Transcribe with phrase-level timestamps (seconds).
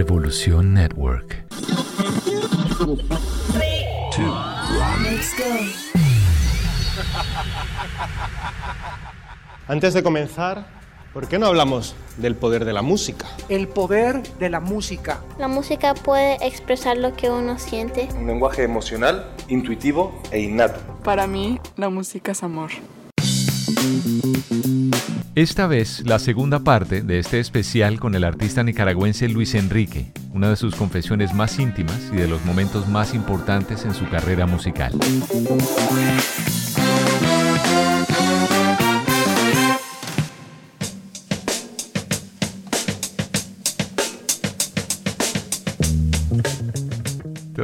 [0.00, 1.44] Revolución Network.
[9.68, 10.66] Antes de comenzar,
[11.12, 13.26] ¿por qué no hablamos del poder de la música?
[13.50, 15.20] El poder de la música.
[15.38, 18.08] La música puede expresar lo que uno siente.
[18.16, 20.80] Un lenguaje emocional, intuitivo e innato.
[21.04, 22.70] Para mí, la música es amor.
[25.34, 30.50] Esta vez, la segunda parte de este especial con el artista nicaragüense Luis Enrique, una
[30.50, 34.92] de sus confesiones más íntimas y de los momentos más importantes en su carrera musical.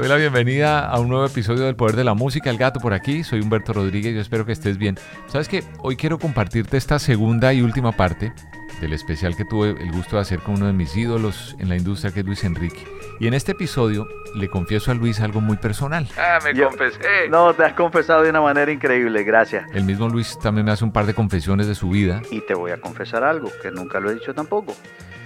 [0.06, 2.92] Doy la bienvenida a un nuevo episodio del Poder de la Música, El Gato por
[2.92, 3.24] aquí.
[3.24, 4.96] Soy Humberto Rodríguez, yo espero que estés bien.
[5.26, 8.32] Sabes que hoy quiero compartirte esta segunda y última parte
[8.80, 11.76] del especial que tuve el gusto de hacer con uno de mis ídolos en la
[11.76, 12.86] industria, que es Luis Enrique.
[13.18, 16.06] Y en este episodio le confieso a Luis algo muy personal.
[16.16, 17.28] Ah, me confesé.
[17.28, 19.69] No, te has confesado de una manera increíble, gracias.
[19.75, 22.22] El mismo Luis también me hace un par de confesiones de su vida.
[22.31, 24.76] Y te voy a confesar algo que nunca lo he dicho tampoco.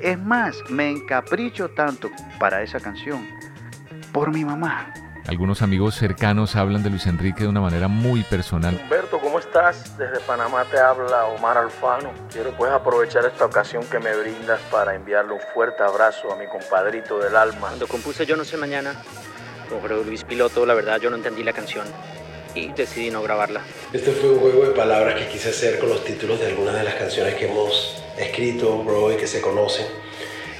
[0.01, 3.40] Es más, me encapricho tanto para esa canción
[4.13, 4.93] por mi mamá.
[5.27, 8.81] Algunos amigos cercanos hablan de Luis Enrique de una manera muy personal.
[8.83, 9.97] Humberto, ¿cómo estás?
[9.97, 12.11] Desde Panamá te habla Omar Alfano.
[12.33, 16.47] Quiero pues aprovechar esta ocasión que me brindas para enviarle un fuerte abrazo a mi
[16.47, 17.69] compadrito del alma.
[17.69, 18.95] Cuando compuse Yo no sé mañana,
[19.69, 21.87] con Luis Piloto, la verdad yo no entendí la canción
[22.55, 23.61] y decidí no grabarla.
[23.93, 26.83] Este fue un juego de palabras que quise hacer con los títulos de algunas de
[26.83, 29.87] las canciones que hemos escrito, bro, y que se conocen.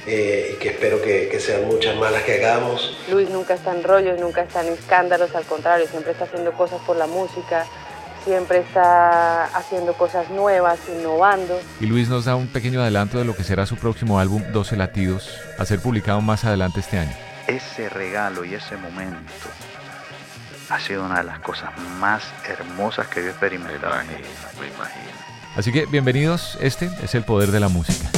[0.07, 2.97] Eh, y que espero que, que, sean muchas más las que hagamos.
[3.11, 6.81] Luis nunca está en rollos, nunca está en escándalos, al contrario, siempre está haciendo cosas
[6.87, 7.67] por la música,
[8.23, 11.59] siempre está haciendo cosas nuevas, innovando.
[11.79, 14.75] Y Luis nos da un pequeño adelanto de lo que será su próximo álbum, 12
[14.75, 15.29] Latidos,
[15.59, 17.15] a ser publicado más adelante este año.
[17.47, 19.49] Ese regalo y ese momento
[20.69, 21.69] ha sido una de las cosas
[21.99, 23.93] más hermosas que yo he experimentado.
[23.97, 24.27] Me imagino,
[24.59, 25.11] me imagino.
[25.55, 28.09] Así que bienvenidos, este es el poder de la música.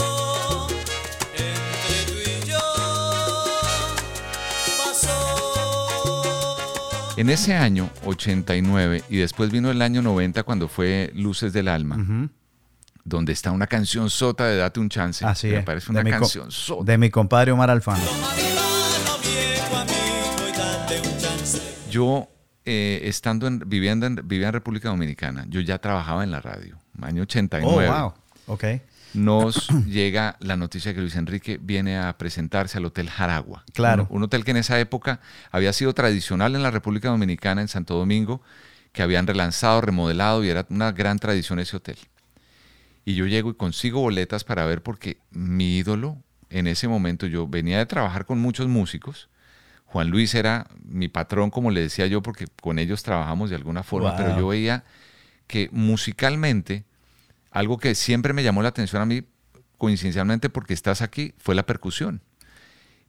[7.19, 11.97] En ese año, 89, y después vino el año 90 cuando fue Luces del Alma,
[11.97, 12.29] uh -huh.
[13.03, 15.25] donde está una canción sota de Date un Chance.
[15.25, 15.65] Así me es.
[15.65, 16.89] parece una canción sota.
[16.89, 18.01] De mi compadre Omar Alfano.
[21.91, 22.29] Yo,
[22.63, 26.77] eh, estando en, viviendo en, vivía en República Dominicana, yo ya trabajaba en la radio,
[27.01, 27.89] año 89.
[27.89, 28.13] Oh, wow.
[28.47, 28.63] Ok.
[29.13, 33.63] Nos llega la noticia que Luis Enrique viene a presentarse al Hotel Jaragua.
[33.73, 34.07] Claro.
[34.09, 35.19] Un, un, hotel que en esa época
[35.51, 38.41] había sido tradicional en la República Dominicana, en Santo Domingo,
[38.91, 41.97] que habían relanzado, remodelado y era una gran tradición ese hotel.
[43.05, 46.17] Y yo llego y consigo boletas para ver porque mi ídolo
[46.49, 49.29] en ese momento, yo venía de trabajar con muchos músicos.
[49.85, 53.83] Juan Luis era mi patrón, como le decía yo, porque con ellos trabajamos de alguna
[53.83, 54.17] forma, wow.
[54.17, 54.83] pero yo veía
[55.47, 56.83] que musicalmente
[57.51, 59.23] algo que siempre me llamó la atención a mí,
[59.77, 62.21] coincidencialmente porque estás aquí, fue la percusión.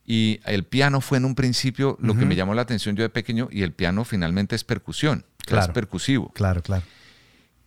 [0.04, 2.18] Y el piano fue en un principio lo uh -huh.
[2.20, 5.24] que me llamó la atención yo de pequeño y el piano finalmente es percusión.
[5.44, 5.62] Claro.
[5.62, 5.72] Claro.
[5.72, 6.32] percusivo.
[6.32, 6.84] Claro, claro.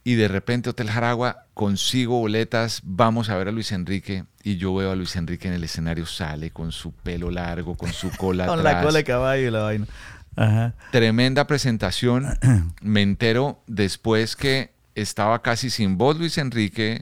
[0.06, 4.76] Y de repente Hotel Jaragua, consigo boletas, vamos a ver a Luis Enrique y yo
[4.76, 8.46] veo a Luis Enrique en el escenario, sale con su pelo largo, con su cola
[8.48, 9.88] Con la cola de caballo y la vaina.
[10.36, 10.74] Ajá.
[10.92, 12.38] Tremenda presentación.
[12.82, 17.02] Me entero después que estaba casi sin voz Luis Enrique,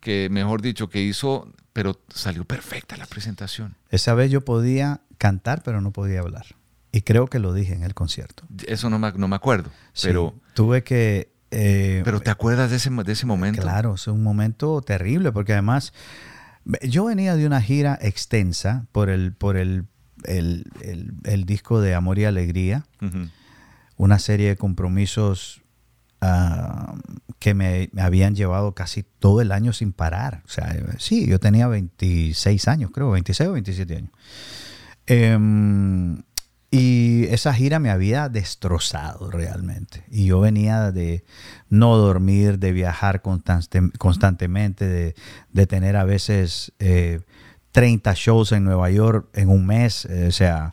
[0.00, 3.74] que mejor dicho, que hizo, pero salió perfecta la presentación.
[3.90, 6.46] Esa vez yo podía cantar, pero no podía hablar.
[6.92, 8.44] Y creo que lo dije en el concierto.
[8.66, 11.30] Eso no me, no me acuerdo, Sí, pero, tuve que...
[11.50, 13.60] eh, pero ¿te acuerdas de ese, de ese momento?
[13.60, 15.92] Claro, es un momento terrible porque además
[16.82, 19.84] yo venía de una gira extensa por el, por el,
[20.24, 22.86] el- el- el disco de Amor y Alegría,
[23.98, 25.62] una serie de compromisos
[26.26, 26.94] ah,
[27.38, 30.42] que me, habían llevado casi todo el año sin parar.
[30.46, 34.10] O sea, eh, sí, yo tenía 26 años, creo, 26 o 27 años.
[35.06, 36.22] Em,
[36.70, 40.04] y esa gira me había destrozado realmente.
[40.10, 41.24] Y yo venía de
[41.68, 45.14] no dormir, de viajar constante- constantemente, de,
[45.52, 47.20] de tener a veces eh,
[47.72, 50.06] 30 shows en Nueva York en un mes.
[50.06, 50.72] eh, o sea,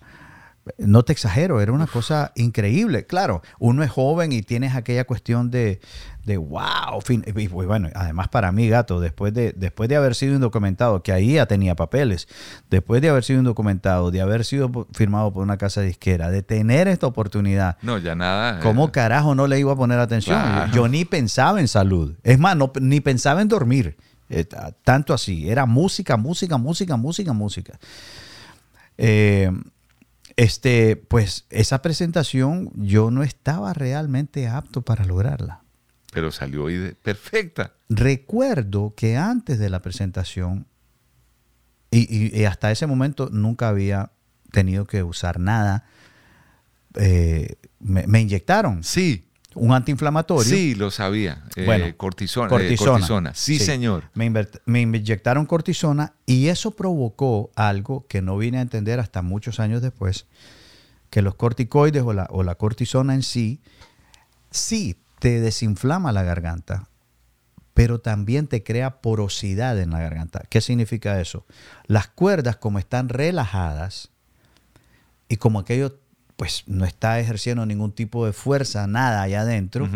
[0.77, 3.05] no te exagero, era una cosa increíble.
[3.05, 5.81] Claro, uno es joven y tienes aquella cuestión de,
[6.23, 7.01] de wow.
[7.03, 11.03] fin- y pues bueno, además para mí, gato, después de, después de haber sido indocumentado,
[11.03, 12.29] que ahí ya tenía papeles,
[12.69, 16.87] después de haber sido indocumentado, de haber sido firmado por una casa disquera, de tener
[16.87, 18.61] esta oportunidad, No, ya nada.
[18.61, 20.39] ¿cómo eh, carajo no le iba a poner atención?
[20.39, 20.71] Claro.
[20.71, 22.15] Yo, yo ni pensaba en salud.
[22.23, 23.97] Es más, no, ni pensaba en dormir.
[24.29, 25.49] Eh, ta- tanto así.
[25.49, 27.77] Era música, música, música, música, música.
[28.97, 29.51] Eh,
[30.35, 35.61] este, pues esa presentación yo no estaba realmente apto para lograrla.
[36.11, 37.73] Pero salió ide- perfecta.
[37.89, 40.67] Recuerdo que antes de la presentación,
[41.91, 44.11] y, y- y hasta ese momento nunca había
[44.51, 45.85] tenido que usar nada,
[46.95, 50.43] eh, me, me inyectaron Sí, un antiinflamatorio.
[50.43, 51.43] sí, lo sabía.
[51.55, 52.91] Eh, Bueno, cortisona, eh, cortisona.
[52.91, 53.33] cortisona.
[53.33, 54.09] Sí, señor.
[54.13, 59.81] Me, inyectaron cortisona y eso provocó algo que no vine a entender hasta muchos años
[59.81, 60.27] después,
[61.09, 63.61] que los corticoides o la, o la cortisona en sí,
[64.51, 66.89] sí te desinflama la garganta,
[67.73, 70.43] pero también te crea porosidad en la garganta.
[70.49, 71.45] ¿Qué significa eso?
[71.87, 74.09] Las cuerdas como están relajadas
[75.27, 75.97] y como aquello
[76.43, 79.87] pues no está ejerciendo ningún tipo de fuerza, nada allá adentro,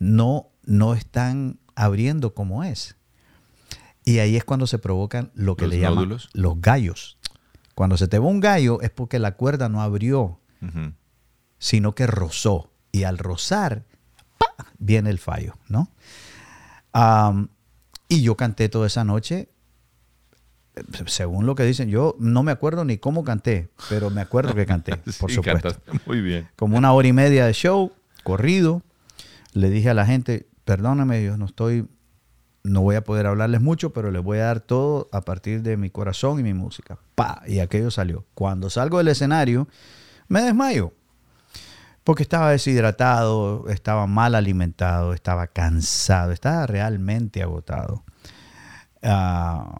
[0.00, 2.96] no, no están abriendo como es.
[4.04, 7.18] Y ahí es cuando se provocan lo que le llaman los gallos.
[7.76, 10.40] Cuando se te va un gallo es porque la cuerda no abrió,
[11.60, 12.72] sino que rozó.
[12.90, 13.84] Y al rozar,
[14.38, 14.56] ¡pa!
[14.80, 15.88] viene el fallo, ¿no?
[18.08, 19.50] Y yo canté toda esa noche,
[21.06, 24.64] según lo que dicen, yo no me acuerdo ni cómo canté, pero me acuerdo que
[24.66, 25.74] canté, por Sí, supuesto
[26.06, 26.48] muy bien.
[26.56, 27.92] como una hora y media de show,
[28.24, 28.82] corrido.
[29.52, 31.86] Le dije a la gente, perdóname, yo no estoy,
[32.62, 35.76] no voy a poder hablarles mucho, pero les voy a dar todo a partir de
[35.76, 36.96] mi corazón y mi música.
[37.14, 38.24] Pa, y aquello salió.
[38.34, 39.68] Cuando salgo del escenario,
[40.28, 40.92] me desmayo.
[42.04, 48.02] Porque estaba deshidratado, estaba mal alimentado, estaba cansado, estaba realmente agotado.
[49.02, 49.76] Ah,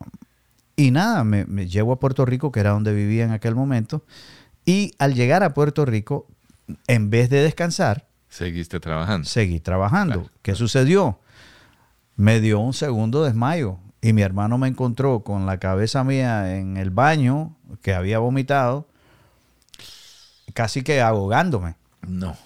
[0.76, 4.04] y nada, me, me llevo a Puerto Rico, que era donde vivía en aquel momento.
[4.64, 6.26] Y al llegar a Puerto Rico,
[6.86, 9.28] en vez de descansar, Seguiste trabajando.
[9.28, 10.14] seguí trabajando.
[10.22, 11.18] Claro, ¿Qué sucedió?
[12.16, 16.76] Me dio un segundo desmayo y mi hermano me encontró con la cabeza mía en
[16.78, 18.86] el baño, que había vomitado,
[20.54, 21.74] casi que ahogándome.
[22.06, 22.36] No.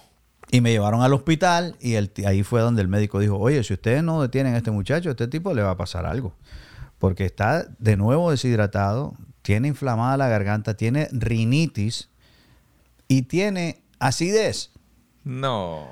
[0.51, 3.73] Y me llevaron al hospital y el, ahí fue donde el médico dijo, oye, si
[3.73, 6.33] ustedes no detienen a este muchacho, a este tipo le va a pasar algo.
[6.99, 12.09] Porque está de nuevo deshidratado, tiene inflamada la garganta, tiene rinitis
[13.07, 14.71] y tiene acidez.
[15.23, 15.87] No.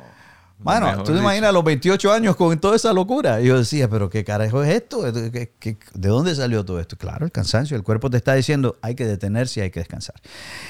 [0.58, 3.42] Bueno, tú te imaginas a los 28 años con toda esa locura.
[3.42, 5.04] Y yo decía, pero ¿qué carajo es esto?
[5.32, 6.98] ¿Qué- qué- ¿De dónde salió todo esto?
[6.98, 7.76] Claro, el cansancio.
[7.76, 10.16] El cuerpo te está diciendo, hay que detenerse y hay que descansar.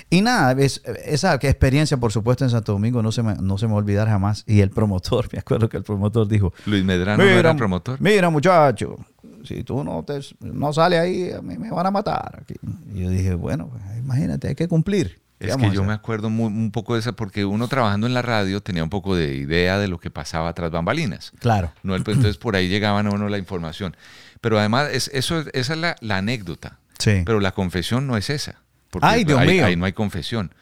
[0.09, 3.67] Y nada, es- esa experiencia, por supuesto, en Santo Domingo no se, me, no se
[3.67, 4.43] me va a olvidar jamás.
[4.47, 8.01] Y el promotor, me acuerdo que el promotor dijo, Luis Medrano no era promotor.
[8.01, 8.97] Mira, muchacho,
[9.45, 12.39] si tú no, te, no sales ahí, a mí me van a matar.
[12.41, 12.55] aquí".
[12.93, 15.21] Y yo dije, bueno, pues, imagínate, hay que cumplir.
[15.39, 18.13] ¿Qué Es que yo me acuerdo muy- un poco de eso porque uno trabajando en
[18.13, 21.33] la radio tenía un poco de idea de lo que pasaba tras bambalinas.
[21.39, 21.71] Claro.
[21.83, 23.97] No, entonces por ahí llegaban a uno la información.
[24.39, 26.79] Pero además, es, eso, es- esa es la, la anécdota.
[26.99, 27.23] Sí.
[27.25, 28.61] Pero la confesión no es esa.
[28.89, 29.65] Porque Ay, Dios ahí, mío.
[29.65, 30.53] ahí no hay confesión.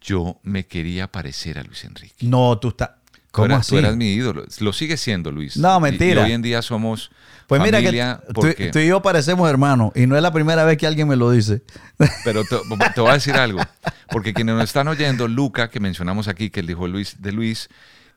[0.00, 2.14] Yo me quería parecer a Luis Enrique.
[2.26, 2.90] No, tú estás...
[3.32, 3.70] Tú ¿Cómo eras, así?
[3.70, 4.44] tú eras mi ídolo.
[4.60, 5.56] Lo sigue siendo, Luis.
[5.56, 6.22] No, Y- y mentira.
[6.24, 7.10] hoy en día somos
[7.46, 8.70] Pues mira familia que tú, porque...
[8.70, 11.30] tú y yo parecemos hermanos y no es la primera vez que alguien me lo
[11.30, 11.62] dice.
[12.24, 12.56] Pero te,
[12.94, 13.60] te voy a decir algo,
[14.10, 17.32] porque quienes nos están oyendo, Luca, que mencionamos aquí, que el hijo de Luis, de
[17.32, 17.68] Luis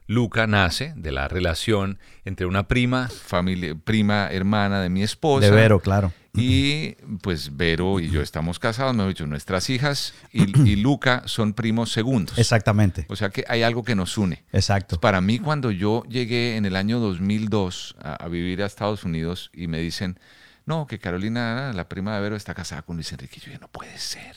[0.06, 5.46] Luca nace de la relación entre una prima, familia, prima hermana de mi esposa.
[5.46, 6.12] De Vero, claro.
[6.36, 11.22] Y pues Vero y yo estamos casados, me he dicho, nuestras hijas y, y, Luca
[11.26, 12.38] son primos segundos.
[12.38, 13.06] Exactamente.
[13.08, 14.44] O sea que hay algo que nos une.
[14.52, 15.00] Exacto.
[15.00, 19.50] Para mí, cuando yo llegué en el año 2002 a, a vivir a Estados Unidos
[19.52, 20.18] y me dicen,
[20.66, 23.68] no, que Carolina, la prima de Vero, está casada con Luis Enrique, yo dije, no
[23.68, 24.36] puede ser.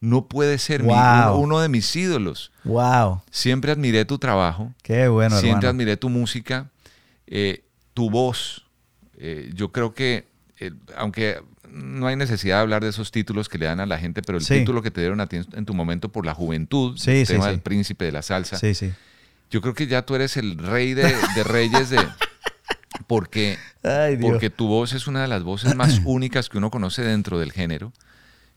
[0.00, 0.94] No puede ser Wow.
[0.94, 2.52] mi- uno, uno de mis ídolos.
[2.64, 3.22] Wow.
[3.30, 4.72] Siempre admiré tu trabajo.
[4.82, 5.68] Qué bueno, Siempre hermano.
[5.70, 6.70] admiré tu música,
[7.26, 8.64] eh, tu voz.
[9.16, 10.28] Eh, yo creo que,
[10.60, 13.98] eh, aunque no hay necesidad de hablar de esos títulos que le dan a la
[13.98, 14.54] gente, pero el Sí.
[14.54, 17.32] título que te dieron a ti en, tu momento por la juventud, Sí, el sí,
[17.34, 18.58] tema del príncipe de la salsa.
[19.50, 21.98] Yo creo que ya tú eres el rey de, de reyes de...
[23.06, 27.02] Porque, Ay, porque tu voz es una de las voces más únicas que uno conoce
[27.02, 27.92] dentro del género.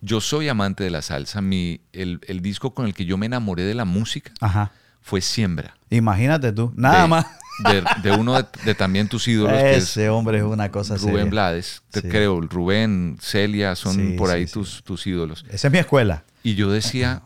[0.02, 1.42] Yo soy amante de la salsa.
[1.42, 4.72] Mi, el, el disco con el que yo me enamoré de la música Ajá.
[5.02, 5.76] Fue Siembra.
[5.90, 6.72] Imagínate tú.
[6.76, 7.26] Nada de, más.
[7.70, 10.96] De, de uno de, de también tus ídolos, que es Ese hombre es una cosa
[10.96, 11.30] Rubén seria.
[11.30, 11.82] Blades.
[11.92, 12.08] Te Sí.
[12.10, 14.54] creo, Rubén, Celia, son Sí, por ahí sí.
[14.54, 15.46] tus, tus ídolos.
[15.50, 16.24] Esa es mi escuela.
[16.44, 17.22] Y yo decía,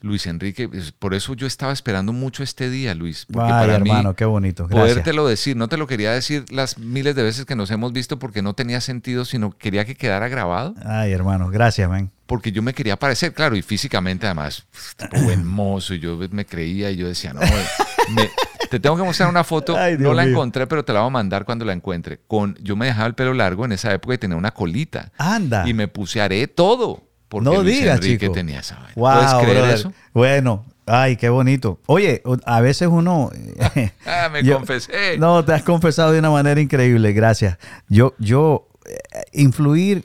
[0.00, 3.26] Luis Enrique, por eso yo estaba esperando mucho este día, Luis.
[3.30, 4.66] Porque Ay, para mí, hermano, qué bonito.
[4.68, 4.88] Gracias.
[4.90, 8.18] podértelo decir, no te lo quería decir las miles de veces que nos hemos visto
[8.18, 10.74] porque no tenía sentido, sino quería que quedara grabado.
[10.84, 12.10] Ay, hermano, gracias, man.
[12.26, 14.66] Porque yo me quería parecer, claro, y físicamente además,
[15.10, 18.28] pues, buen mozo, y yo me creía y yo decía, no, me-
[18.70, 20.32] te tengo que mostrar una foto, Ay, no la mío.
[20.32, 22.20] encontré, pero te la voy a mandar cuando la encuentre.
[22.26, 25.10] Con, yo me dejaba el pelo largo en esa época y tenía una colita.
[25.16, 25.66] Anda.
[25.66, 27.07] Y me puse haré todo.
[27.28, 28.32] Porque no Luis digas, Enrique chico.
[28.32, 28.92] tenía esa vaina.
[28.96, 29.74] Wow, ¿Puedes creer brother.
[29.74, 29.92] eso?
[30.14, 31.78] Bueno, ay, qué bonito.
[31.86, 33.30] Oye, a veces uno.
[34.06, 35.18] Ah, me Yo- confesé.
[35.18, 37.58] No, te has confesado de una manera increíble, gracias.
[37.88, 38.96] Yo, yo, eh,
[39.32, 40.04] influir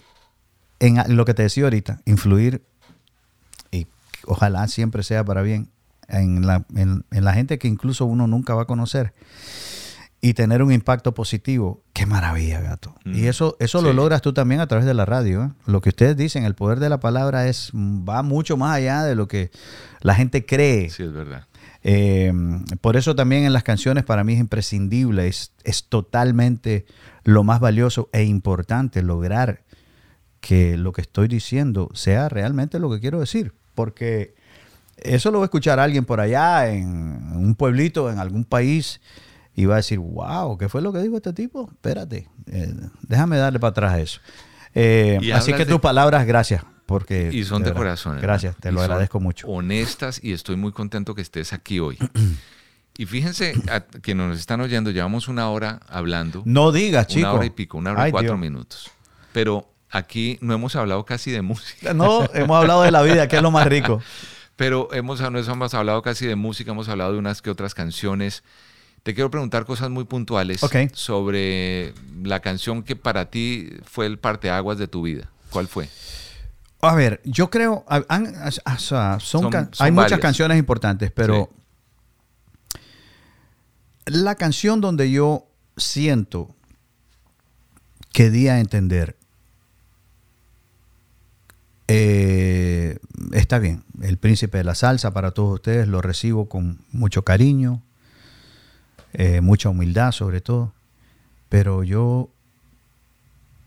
[0.80, 2.62] en lo que te decía ahorita, influir,
[3.72, 3.88] y
[4.26, 5.70] ojalá siempre sea para bien,
[6.10, 9.14] en la, en, en la gente que incluso uno nunca va a conocer
[10.24, 11.84] y tener un impacto positivo.
[11.92, 12.96] Qué maravilla, gato.
[13.04, 15.44] Mm, Y eso, eso lo logras tú también a través de la radio.
[15.44, 15.50] ¿eh?
[15.66, 19.16] Lo que ustedes dicen, el poder de la palabra es va mucho más allá de
[19.16, 19.52] lo que
[20.00, 20.90] la gente cree.
[20.90, 21.46] Sí, es verdad.
[21.84, 22.32] Eh,
[22.80, 26.86] por eso también en las canciones para mí es imprescindible, es, es totalmente
[27.26, 29.64] lo más valioso e importante lograr
[30.40, 33.54] que lo que estoy diciendo sea realmente lo que quiero decir.
[33.76, 34.36] Porque
[34.96, 36.88] eso lo va a escuchar alguien por allá en
[37.36, 39.02] un pueblito, en algún país,
[39.56, 41.70] y va a decir, wow, ¿qué fue lo que dijo este tipo?
[41.72, 44.20] Espérate, eh, déjame darle para atrás a eso.
[44.74, 46.64] Eh, así que tus palabras, gracias.
[46.86, 48.20] Porque, Y son de, corazón.
[48.22, 48.62] Gracias, hermano.
[48.62, 49.48] te lo agradezco mucho.
[49.48, 51.98] Honestas y estoy muy contento que estés aquí hoy.
[52.98, 56.44] y fíjense a, que nos están oyendo, llevamos una hora hablando.
[56.46, 57.28] No digas, chico.
[57.28, 58.40] Una hora y pico, una hora y cuatro Dios.
[58.40, 58.92] minutos.
[59.32, 61.94] Pero aquí no hemos hablado casi de música.
[61.94, 64.02] No, hemos hablado de la vida, que es lo más rico.
[64.56, 68.44] Pero hemos, no hemos hablado casi de música, hemos hablado de unas que otras canciones.
[69.04, 71.94] Te quiero preguntar cosas muy puntuales sobre
[72.24, 75.30] la canción que para ti fue el parteaguas de tu vida.
[75.50, 75.90] ¿Cuál fue?
[76.82, 77.86] A ver, yo creo,
[79.20, 80.20] son Son- hay muchas varias.
[80.20, 81.50] canciones importantes, pero
[84.06, 86.56] la canción donde yo siento
[88.14, 89.18] que di a entender
[91.88, 92.98] eh,
[93.34, 97.82] está bien, el príncipe de la salsa para todos ustedes lo recibo con mucho cariño,
[99.14, 100.74] eh, mucha humildad sobre todo,
[101.50, 102.30] pero yo,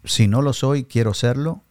[0.05, 1.62] si no lo soy, quiero serlo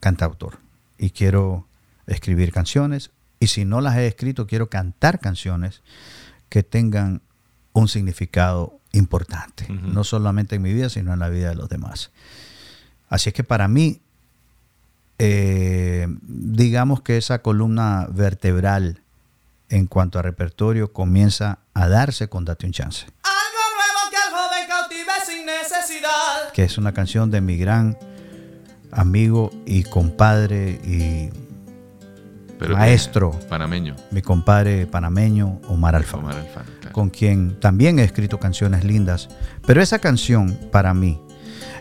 [0.00, 0.58] cantautor.
[0.98, 1.66] Y quiero
[2.06, 3.10] escribir canciones.
[3.38, 5.82] Y si no las he escrito quiero cantar canciones
[6.48, 7.22] que tengan
[7.72, 12.10] un significado importante, no solamente en mi vida sino en la vida de los demás.
[13.08, 14.00] Así es que para mí,
[15.18, 19.00] eh, digamos que esa columna vertebral
[19.68, 23.06] en cuanto a repertorio comienza a darse con Date un chance,
[26.52, 27.96] que es una canción de mi gran
[28.92, 31.30] amigo y compadre y
[32.58, 33.96] Pero maestro, Panameño.
[34.10, 36.92] mi compadre panameño Omar Alfano, Omar Alfano, claro.
[36.94, 39.28] con quien también he escrito canciones lindas.
[39.66, 41.20] Pero esa canción para mí,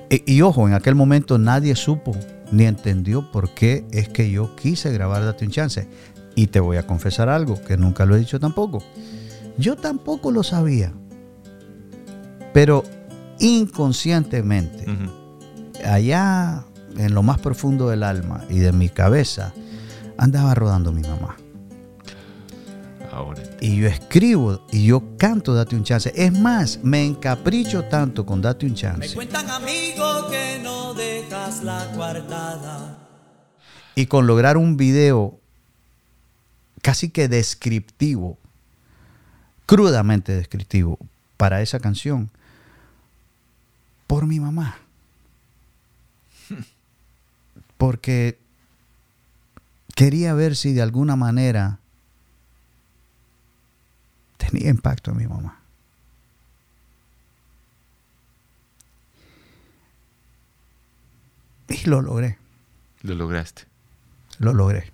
[0.09, 2.15] e- y, ojo, en aquel momento nadie supo
[2.51, 5.87] ni entendió por qué es que yo quise grabar Date un chance.
[6.35, 8.81] Y te voy a confesar algo que nunca lo he dicho tampoco.
[9.57, 10.93] Yo tampoco lo sabía.
[12.53, 12.83] Pero
[13.39, 14.85] inconscientemente,
[15.85, 16.63] allá
[16.97, 19.53] en lo más profundo del alma y de mi cabeza,
[20.17, 21.37] andaba rodando mi mamá.
[23.11, 23.41] Ahora.
[23.59, 26.13] Y yo escribo y yo canto Date un chance.
[26.15, 29.15] Es más, me encapricho tanto con Date un Me chance.
[29.15, 32.97] cuentan amigo que no dejas la coartada.
[33.95, 35.39] Y con lograr un video
[36.81, 38.37] casi que descriptivo
[39.65, 40.97] crudamente descriptivo
[41.37, 42.31] para esa canción
[44.09, 44.75] por mi mamá.
[47.77, 48.39] Porque
[49.93, 51.77] quería ver si de alguna manera
[54.37, 55.59] tenía impacto en mi mamá.
[61.67, 62.39] Y lo logré.
[63.03, 63.65] Lo lograste.
[64.39, 64.91] Lo logré.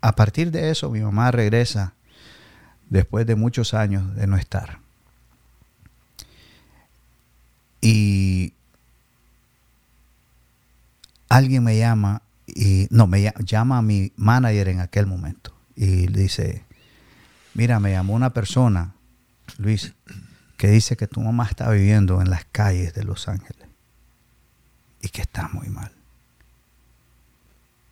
[0.00, 1.92] A partir de eso, mi mamá regresa
[2.88, 4.78] después de muchos años de no estar.
[7.80, 8.52] Y
[11.28, 16.64] alguien me llama y no, me llama a mi manager en aquel momento y dice,
[17.54, 18.94] mira, me llamó una persona,
[19.58, 19.94] Luis,
[20.56, 23.68] que dice que tu mamá está viviendo en las calles de Los Ángeles
[25.00, 25.92] y que está muy mal.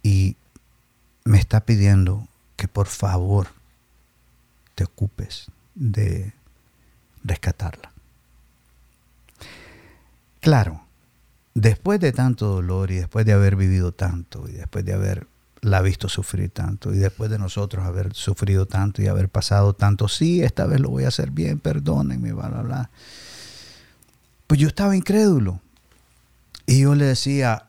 [0.02, 0.37] Y
[1.25, 2.26] me está pidiendo
[2.57, 3.49] que por favor
[4.75, 6.33] te ocupes de
[7.23, 7.93] rescatarla.
[10.47, 10.81] Claro,
[11.55, 16.09] después de tanto dolor y después de haber vivido tanto y después de haberla visto
[16.09, 20.65] sufrir tanto y después de nosotros haber sufrido tanto y haber pasado tanto, sí, esta
[20.67, 22.91] vez lo voy a hacer bien, perdónenme, bla, bla, bla.
[24.47, 25.61] Pues yo estaba incrédulo.
[26.65, 27.65] Y yo le decía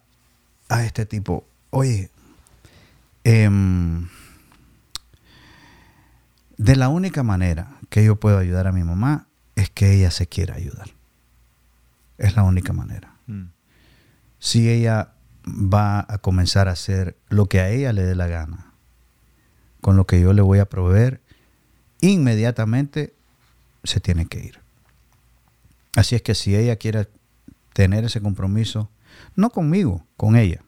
[0.70, 2.12] a este tipo, oye,
[3.24, 4.08] em,
[6.58, 10.28] de la única manera que yo puedo ayudar a mi mamá es que ella se
[10.28, 10.97] quiera ayudar.
[12.18, 13.16] Es la única manera.
[13.28, 13.46] Mm.
[14.40, 15.14] Si ella
[15.46, 18.74] va a comenzar a hacer lo que a ella le dé la gana,
[19.82, 21.22] con lo que yo le voy a proveer,
[22.02, 23.14] inmediatamente
[23.84, 24.60] se tiene que ir.
[25.96, 27.08] Así es que si ella quiere
[27.74, 28.90] tener ese compromiso,
[29.36, 30.62] no conmigo, con ella.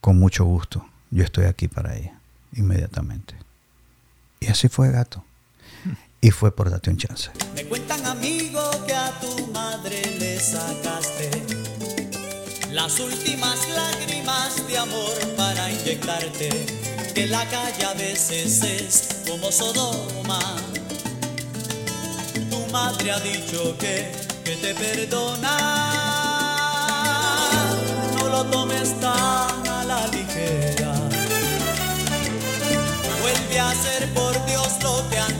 [0.00, 2.18] Con mucho gusto, yo estoy aquí para ella,
[2.52, 3.34] inmediatamente.
[4.40, 5.24] Y así fue, gato.
[6.20, 7.30] Y fue por darte un chance.
[7.54, 11.30] Me cuentan amigos que a tu madre le sacaste
[12.70, 16.50] las últimas lágrimas de amor para inyectarte.
[17.14, 20.38] Que la calle a veces es como Sodoma.
[22.50, 25.56] Tu madre ha dicho que que te perdona.
[28.18, 30.92] No lo tomes tan a la ligera.
[33.20, 35.39] Vuelve a ser por Dios lo que antes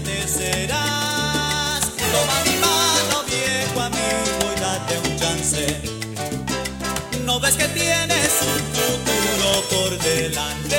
[7.24, 10.78] No ves que tienes un futuro por delante.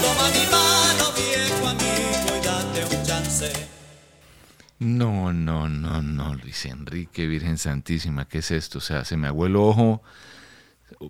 [0.00, 3.52] Toma mi mano, viejo amigo, y date un chance.
[4.78, 8.78] No, no, no, no, Luis Enrique, Virgen Santísima, ¿qué es esto?
[8.78, 10.02] O sea, se me aguó el ojo,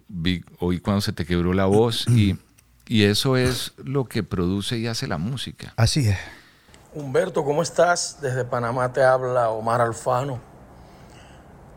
[0.09, 2.37] vi, oí cuando se te quebró la voz y,
[2.88, 5.73] y eso es lo que produce y hace la música.
[5.77, 6.19] Así es.
[6.95, 8.19] Humberto, ¿cómo estás?
[8.21, 10.52] Desde Panamá te habla Omar Alfano.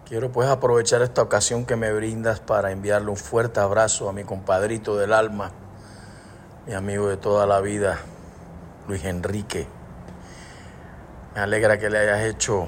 [0.07, 4.23] Quiero pues aprovechar esta ocasión que me brindas para enviarle un fuerte abrazo a mi
[4.23, 5.51] compadrito del alma,
[6.67, 7.97] mi amigo de toda la vida,
[8.87, 9.67] Luis Enrique.
[11.33, 12.67] Me alegra que le hayas hecho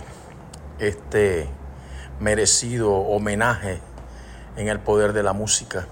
[0.79, 1.47] este
[2.19, 3.81] merecido homenaje
[4.55, 5.87] en el poder de la música.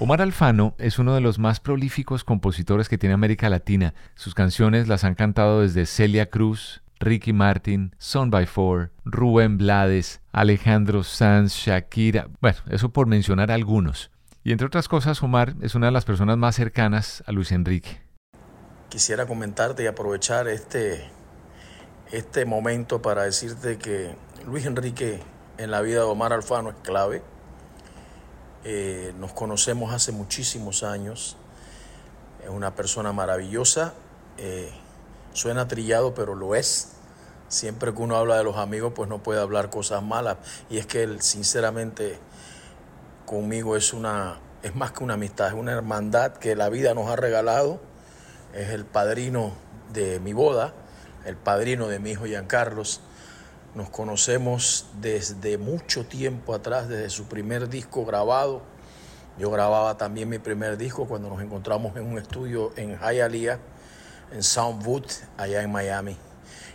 [0.00, 3.92] Omar Alfano es uno de los más prolíficos compositores que tiene América Latina.
[4.14, 10.20] Sus canciones las han cantado desde Celia Cruz, Ricky Martin, Son by Four, Rubén Blades,
[10.32, 12.28] Alejandro Sanz, Shakira.
[12.40, 14.10] Bueno, eso por mencionar algunos.
[14.42, 18.00] Y entre otras cosas, Omar es una de las personas más cercanas a Luis Enrique.
[18.88, 21.10] Quisiera comentarte y aprovechar este
[22.12, 24.14] este momento para decirte que
[24.46, 25.20] Luis Enrique
[25.58, 27.22] en la vida de Omar Alfano es clave.
[28.64, 31.36] Eh, nos conocemos hace muchísimos años.
[32.44, 33.94] Es una persona maravillosa.
[34.38, 34.70] Eh,
[35.36, 36.92] suena trillado, pero lo es.
[37.48, 40.38] Siempre que uno habla de los amigos, pues no puede hablar cosas malas.
[40.68, 42.18] Y es que él, sinceramente,
[43.24, 47.08] conmigo es una, es más que una amistad, es una hermandad que la vida nos
[47.08, 47.80] ha regalado.
[48.52, 49.52] Es el padrino
[49.92, 50.74] de mi boda
[51.26, 53.00] el padrino de mi hijo Giancarlos.
[53.74, 58.62] Nos conocemos desde mucho tiempo atrás, desde su primer disco grabado.
[59.38, 63.58] Yo grababa también mi primer disco cuando nos encontramos en un estudio en Hialeah,
[64.32, 65.04] en Soundwood,
[65.36, 66.16] allá en Miami.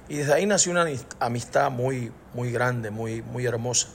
[0.09, 0.85] Y desde ahí nació una
[1.19, 3.87] amistad muy, muy grande, muy, muy hermosa.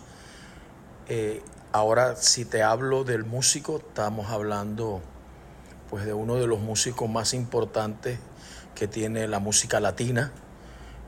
[1.09, 1.43] Eh,
[1.73, 5.03] ahora, si te hablo del músico, estamos hablando
[5.91, 8.19] pues, de uno de los músicos más importantes
[8.75, 10.33] que tiene la música latina,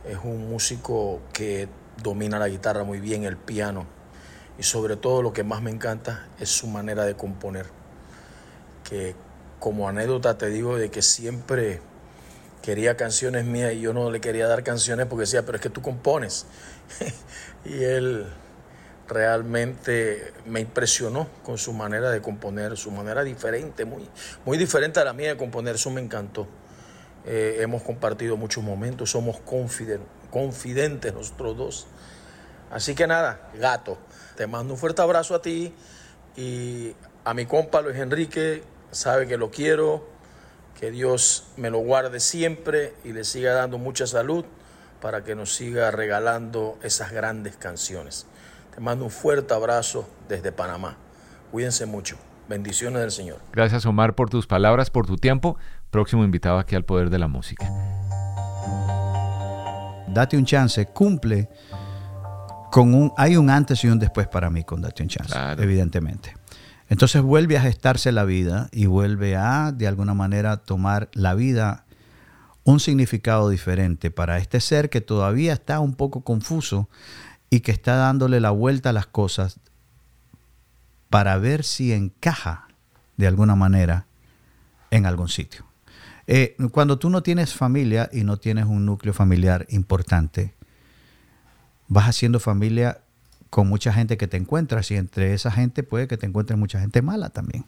[0.05, 1.69] es un músico que
[2.03, 3.87] domina la guitarra muy bien, el piano.
[4.59, 7.67] Y sobre todo lo que más me encanta es su manera de componer.
[8.85, 9.15] Que
[9.59, 11.81] como anécdota te digo de que siempre
[12.63, 15.71] quería canciones mías y yo no le quería dar canciones porque decía, pero es que
[15.71, 16.47] tú compones.
[17.65, 18.27] y él
[19.09, 24.09] realmente me impresionó con su manera de componer, su manera diferente, muy,
[24.45, 26.47] muy diferente a la mía de componer, eso me encantó.
[27.25, 31.87] Eh, hemos compartido muchos momentos, somos confidentes nosotros dos.
[32.71, 33.99] Así que nada, gato,
[34.37, 35.73] te mando un fuerte abrazo a ti
[36.37, 36.95] y
[37.25, 40.07] a mi compa Luis Enrique, sabe que lo quiero,
[40.79, 44.45] que Dios me lo guarde siempre y le siga dando mucha salud
[45.01, 48.27] para que nos siga regalando esas grandes canciones.
[48.75, 50.97] Te mando un fuerte abrazo desde Panamá.
[51.51, 52.17] Cuídense mucho.
[52.49, 53.39] Bendiciones del Señor.
[53.53, 55.57] Gracias Omar por tus palabras, por tu tiempo.
[55.91, 57.69] Próximo invitado aquí al Poder de la Música.
[60.09, 61.49] Date un chance, cumple
[62.71, 63.13] con un...
[63.17, 66.38] Hay un antes y un después para mí con Date un chance, evidentemente.
[66.89, 71.85] Entonces vuelve a gestarse la vida y vuelve a, de alguna manera, tomar la vida
[72.65, 76.89] un significado diferente para este ser que todavía está un poco confuso
[77.51, 79.59] y que está dándole la vuelta a las cosas
[81.09, 82.69] para ver si encaja
[83.17, 84.07] de alguna manera
[84.91, 85.65] en algún sitio.
[86.27, 90.55] Eh, cuando tú no tienes familia y no tienes un núcleo familiar importante,
[91.87, 93.01] vas haciendo familia
[93.51, 96.81] con mucha gente que te encuentras y entre esa gente puede que te encuentres mucha
[96.81, 97.65] gente mala también.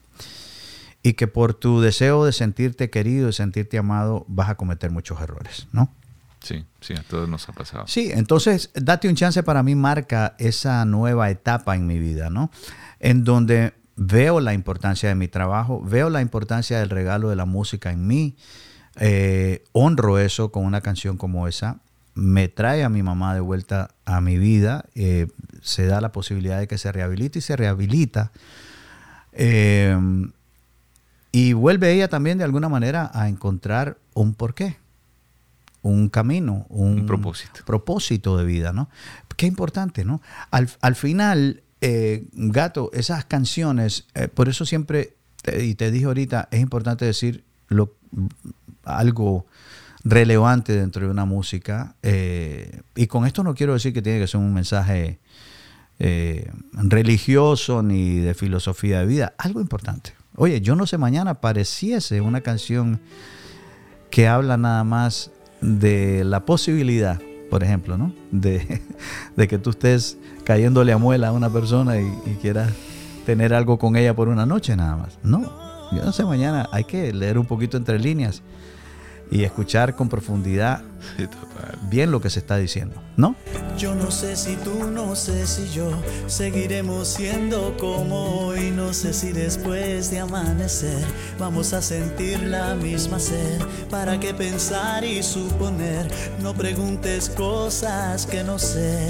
[1.03, 5.21] Y que por tu deseo de sentirte querido, de sentirte amado, vas a cometer muchos
[5.21, 5.95] errores, ¿no?
[6.43, 7.85] Sí, sí, a todos nos ha pasado.
[7.87, 12.51] Sí, entonces date un chance para mí marca esa nueva etapa en mi vida, ¿no?
[12.99, 17.45] En donde veo la importancia de mi trabajo, veo la importancia del regalo de la
[17.45, 18.37] música en mí,
[18.97, 21.81] eh, honro eso con una canción como esa
[22.15, 25.29] me trae a mi mamá de vuelta a mi vida, eh,
[25.63, 28.33] se da la posibilidad de que se rehabilite y se rehabilita.
[29.33, 29.97] Eh,
[31.33, 34.79] y vuelve ella también de alguna manera a encontrar un porqué,
[35.83, 37.61] un camino, un, propósito.
[37.65, 38.91] propósito de vida, ¿no?
[39.37, 40.21] Qué importante, ¿no?
[40.51, 45.15] Al, final, eh, Gato, esas canciones, por eso siempre,
[45.59, 47.95] y te dije ahorita, es importante decir lo,
[48.85, 49.47] algo
[50.05, 51.95] relevante dentro de una música.
[52.03, 55.19] Eh, y con esto no quiero decir que tiene que ser un mensaje
[55.99, 60.15] eh, religioso ni de filosofía de vida, algo importante.
[60.37, 63.01] Oye, yo no sé, mañana pareciese una canción
[64.11, 68.15] que habla nada más de la posibilidad, por ejemplo, ¿no?
[68.31, 68.81] De,
[69.49, 72.73] que tú estés cayéndole a muela a una persona y, y quieras
[73.27, 75.19] tener algo con ella por una noche nada más.
[75.23, 75.43] No,
[75.93, 78.43] yo no sé, mañana hay que leer un poquito entre líneas
[79.31, 80.83] y escuchar con profundidad
[81.89, 83.37] bien lo que se está diciendo, ¿no?
[83.79, 85.91] Yo no sé si tú, no sé si yo
[86.27, 91.05] seguiremos siendo como hoy, no sé si después de amanecer
[91.39, 96.11] vamos a sentir la misma sed, para qué pensar y suponer,
[96.43, 99.09] no preguntes cosas que no sé,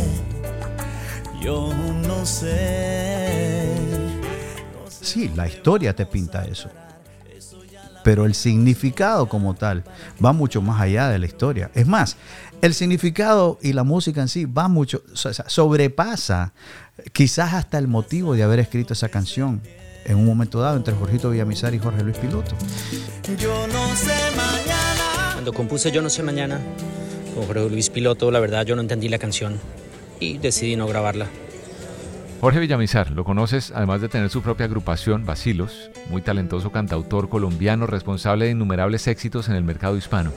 [1.40, 1.72] yo
[2.06, 3.68] no sé.
[4.88, 6.70] Sí, la historia te pinta eso
[8.04, 9.84] pero el significado como tal
[10.24, 11.70] va mucho más allá de la historia.
[11.74, 12.16] Es más,
[12.62, 16.52] el significado y la música en sí va mucho, sobrepasa
[17.12, 19.62] quizás hasta el motivo de haber escrito esa canción
[20.04, 22.54] en un momento dado entre Jorgito Villamizar y Jorge Luis Piloto.
[23.38, 25.32] Yo no sé mañana.
[25.32, 26.60] Cuando compuse Yo no sé mañana
[27.34, 29.58] con Jorge Luis Piloto, la verdad yo no entendí la canción
[30.18, 31.28] y decidí no grabarla.
[32.40, 37.86] Jorge Villamizar, lo conoces además de tener su propia agrupación, Basilos, muy talentoso cantautor colombiano,
[37.86, 40.32] responsable de innumerables éxitos en el mercado hispano.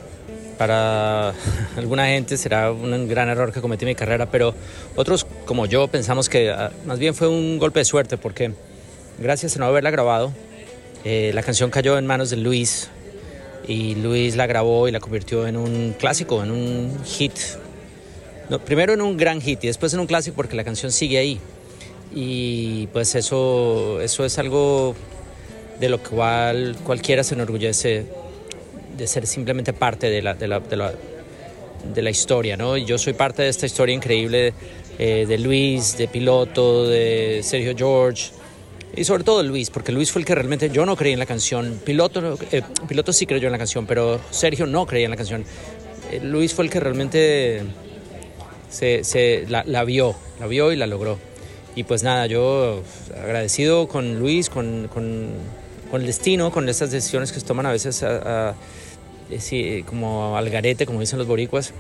[0.58, 1.30] Para
[1.78, 4.54] alguna gente será un gran error que cometí en mi carrera, pero
[4.98, 8.52] otros como yo pensamos que ah, más bien fue un golpe de suerte porque
[9.18, 10.34] gracias a no haberla grabado,
[11.06, 12.90] eh, la canción cayó en manos de Luis
[13.66, 17.32] y Luis la grabó y la convirtió en un clásico, en un hit.
[18.66, 21.40] primero en un gran hit y después en un clásico porque la canción sigue ahí
[22.14, 24.96] y pues eso, eso es algo
[25.80, 28.06] de lo cual cualquiera se enorgullece
[28.98, 32.78] de ser simplemente parte de la, de la, de la, historia, ¿no?
[32.78, 34.54] Yo soy parte de esta historia increíble
[35.00, 38.32] eh, de Luis, de Piloto, de Sergio George
[38.96, 41.26] y sobre todo Luis, porque Luis fue el que realmente yo no creía en la
[41.26, 45.18] canción, Piloto, eh, Piloto sí creyó en la canción, pero Sergio no creía en la
[45.18, 45.44] canción.
[46.12, 47.64] Eh, Luis fue el que realmente
[48.70, 51.33] se, se la, la vio, la vio y la logró.
[51.76, 52.84] Y pues nada, yo
[53.22, 55.30] agradecido con Luis, con, con,
[55.90, 58.54] con el destino, con estas decisiones que se toman a veces a,
[59.30, 61.74] eh, como al garete, como dicen los boricuas.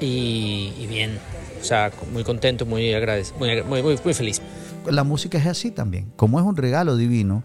[0.00, 1.18] Y, bien,
[1.60, 4.40] o sea, muy contento, muy agradecido, muy, muy, muy, muy feliz.
[4.86, 6.10] La música es así también.
[6.16, 7.44] Como es un regalo divino,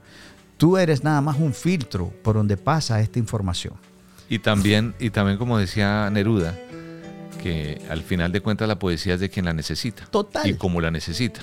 [0.57, 3.73] tú eres nada más un filtro por donde pasa esta información.
[4.29, 6.57] Y también, y también como decía Neruda,
[7.45, 10.07] que al final de cuentas la poesía es de quien la necesita.
[10.07, 10.49] Total.
[10.49, 11.41] Y como la necesita.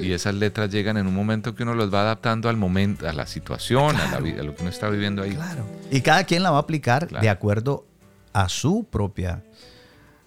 [0.00, 3.12] Y esas letras llegan en un momento que uno los va adaptando al momento, a
[3.12, 5.36] la situación, a, la vida, a lo que uno está viviendo ahí.
[5.36, 5.64] Claro.
[5.92, 7.86] Y cada quien la va a aplicar de acuerdo
[8.32, 9.44] a su propia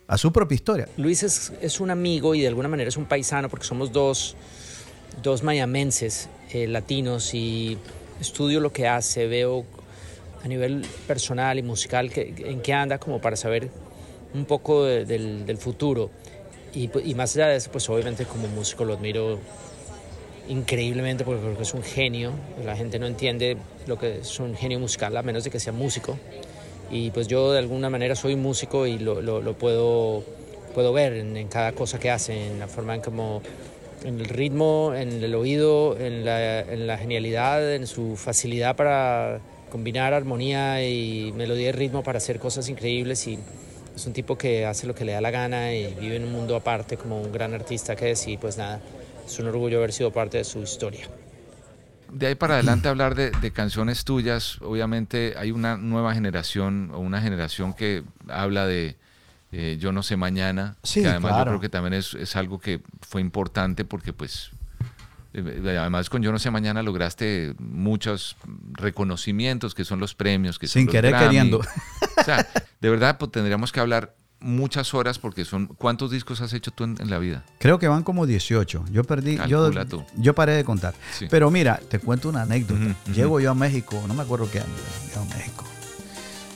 [0.08, 0.88] a su propia historia.
[0.96, 4.38] Luis es, es, un amigo y de alguna manera es un paisano porque somos dos,
[5.22, 7.78] dos mayamenses eh, latinos y
[8.22, 9.66] estudio lo que hace, veo
[10.42, 13.70] a nivel personal y musical que, en qué anda como para saber
[14.34, 16.10] un poco de, del, futuro.
[16.74, 19.40] Y, y, más allá de eso, pues obviamente como músico lo admiro
[20.48, 22.32] increíblemente porque es un genio.
[22.64, 25.74] La gente no entiende lo que es un genio musical a menos de que sea
[25.74, 26.18] músico
[26.90, 30.24] y pues yo de alguna manera soy músico y lo, puedo,
[30.74, 33.42] puedo ver en, cada cosa que hace, en la forma en como,
[34.06, 39.42] en el ritmo, en el oído, en la, en la genialidad, en su facilidad para
[39.70, 43.38] combinar armonía y melodía y ritmo para hacer cosas increíbles y
[43.98, 46.32] es un tipo que hace lo que le da la gana y vive en un
[46.32, 48.80] mundo aparte como un gran artista que es y pues nada,
[49.26, 51.10] es un orgullo haber sido parte de su historia
[52.12, 57.00] de ahí para adelante hablar de, de, canciones tuyas, obviamente hay una nueva generación o
[57.00, 58.96] una generación que habla de
[59.52, 61.52] eh, Yo no sé mañana, sí, que además claro.
[61.52, 64.52] yo creo que también es, es, algo que fue importante porque pues
[65.34, 68.36] eh, además con Yo no sé mañana lograste muchos
[68.74, 71.28] reconocimientos que son los premios, que sin son querer Grammy.
[71.28, 71.60] queriendo.
[71.60, 72.48] O sea,
[72.82, 76.84] de verdad pues, tendríamos que hablar muchas horas porque son ¿cuántos discos has hecho tú
[76.84, 77.44] en, en la vida?
[77.60, 78.86] Creo que van como 18.
[78.92, 80.06] Yo perdí, yo, tú.
[80.18, 80.94] yo paré de contar.
[81.18, 81.28] Sí.
[81.30, 82.80] Pero mira, te cuento una anécdota.
[82.80, 83.44] Uh -huh, Llego uh -huh.
[83.44, 84.70] yo a México, no me acuerdo qué año,
[85.08, 85.64] llego a México.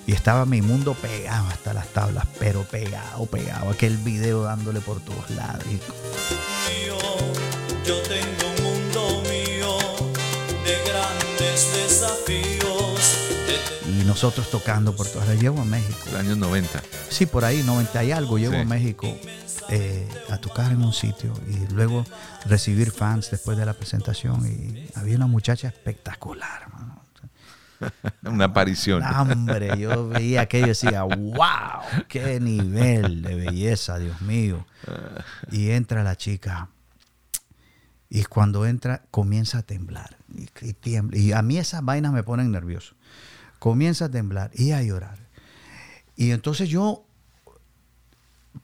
[0.07, 3.69] Y estaba mi mundo pegado hasta las tablas, pero pegado, pegado.
[3.69, 5.63] Aquel video dándole por todos lados.
[5.67, 5.77] Y...
[6.87, 6.97] Yo,
[7.85, 9.77] yo tengo un mundo mío
[10.65, 12.70] de grandes desafíos.
[14.01, 15.39] Y nosotros tocando por todas las.
[15.39, 15.99] Llego a México.
[16.05, 16.81] Los años 90.
[17.09, 18.39] Sí, por ahí, 90 y algo.
[18.39, 18.59] Llego sí.
[18.59, 19.15] a México
[19.69, 22.03] eh, a tocar en un sitio y luego
[22.45, 24.43] recibir fans después de la presentación.
[24.47, 27.01] Y había una muchacha espectacular, mano.
[28.23, 29.03] una aparición.
[29.03, 34.65] Hombre, yo veía aquello y decía, wow, qué nivel de belleza, Dios mío.
[35.51, 36.69] Y entra la chica.
[38.09, 40.17] Y cuando entra, comienza a temblar.
[40.33, 41.17] Y, y, tiembla.
[41.17, 42.95] y a mí esas vainas me ponen nervioso.
[43.61, 45.19] Comienza a temblar y a llorar.
[46.15, 47.05] Y entonces yo,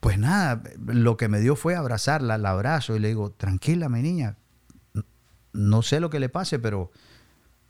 [0.00, 4.02] pues nada, lo que me dio fue abrazarla, la abrazo y le digo, tranquila, mi
[4.02, 4.34] niña.
[5.52, 6.90] No sé lo que le pase, pero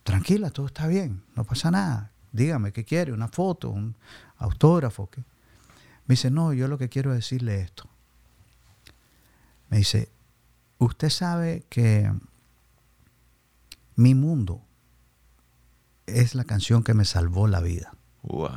[0.04, 2.12] tranquila, todo está bien, no pasa nada.
[2.32, 3.94] Dígame qué quiere, una foto, un
[4.38, 5.10] autógrafo.
[6.06, 7.90] Me dice, no, yo lo que quiero es decirle esto.
[9.68, 10.08] Me dice,
[10.78, 12.10] usted sabe que
[13.96, 14.62] mi mundo
[16.20, 17.94] es la canción que me salvó la vida.
[18.22, 18.50] Wow.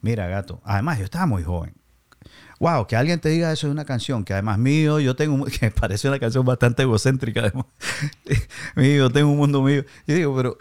[0.00, 1.74] Mira, gato, además yo estaba muy joven.
[2.60, 5.70] Wow, que alguien te diga eso de una canción, que además mío, yo tengo, que
[5.70, 7.66] parece una canción bastante egocéntrica, además.
[8.76, 9.84] mío, tengo un mundo mío.
[10.06, 10.56] Yo digo, pero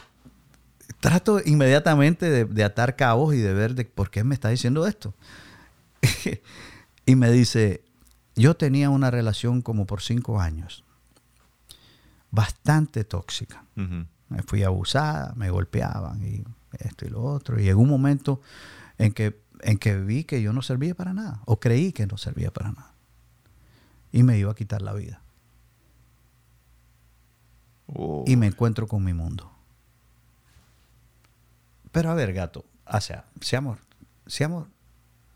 [0.99, 4.87] trato inmediatamente de, de atar cabos y de ver de por qué me está diciendo
[4.87, 5.13] esto.
[7.05, 7.83] y me dice,
[8.35, 10.83] yo tenía una relación como por cinco años,
[12.31, 13.65] bastante tóxica.
[13.77, 14.07] Uh -huh.
[14.33, 16.43] Me fui abusada, me golpeaban y
[16.79, 17.59] esto y lo otro.
[17.59, 18.41] Y llegó un momento
[18.97, 22.17] en que, en que vi que yo no servía para nada, o creí que no
[22.17, 22.93] servía para nada.
[24.11, 25.21] Y me iba a quitar la vida.
[27.87, 28.23] Oh.
[28.25, 29.51] Y me encuentro con mi mundo.
[31.91, 33.77] Pero a ver, gato, o sea, seamos,
[34.25, 34.67] seamos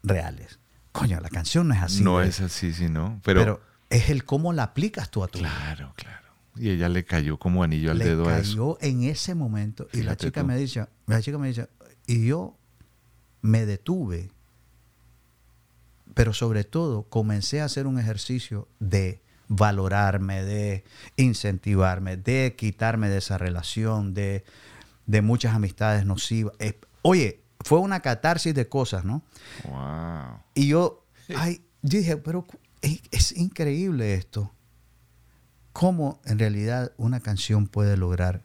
[0.02, 0.58] reales.
[0.92, 2.04] Coño, la canción no es así.
[2.04, 3.20] No es así, sí, no.
[3.24, 5.94] Pero, pero, es el cómo la aplicas tú a tu Claro, vida.
[5.96, 6.27] claro.
[6.60, 8.78] Y ella le cayó como anillo al le dedo a eso.
[8.78, 9.86] cayó en ese momento.
[9.86, 10.48] Fíjate y la chica tú.
[10.48, 11.67] me dice, la chica me dice,
[12.06, 12.58] y yo
[13.41, 14.30] me detuve,
[16.13, 20.84] pero sobre todo comencé a hacer un ejercicio de valorarme, de
[21.15, 24.43] incentivarme, de quitarme de esa relación, de,
[25.06, 26.54] de muchas amistades nocivas.
[26.60, 29.24] Eh, oye, fue una catarsis de cosas, ¿no?
[29.63, 30.41] Wow.
[30.54, 32.46] Y yo, ay, dije, pero
[32.82, 34.52] es, es increíble esto.
[35.78, 38.42] Cómo en realidad una canción puede lograr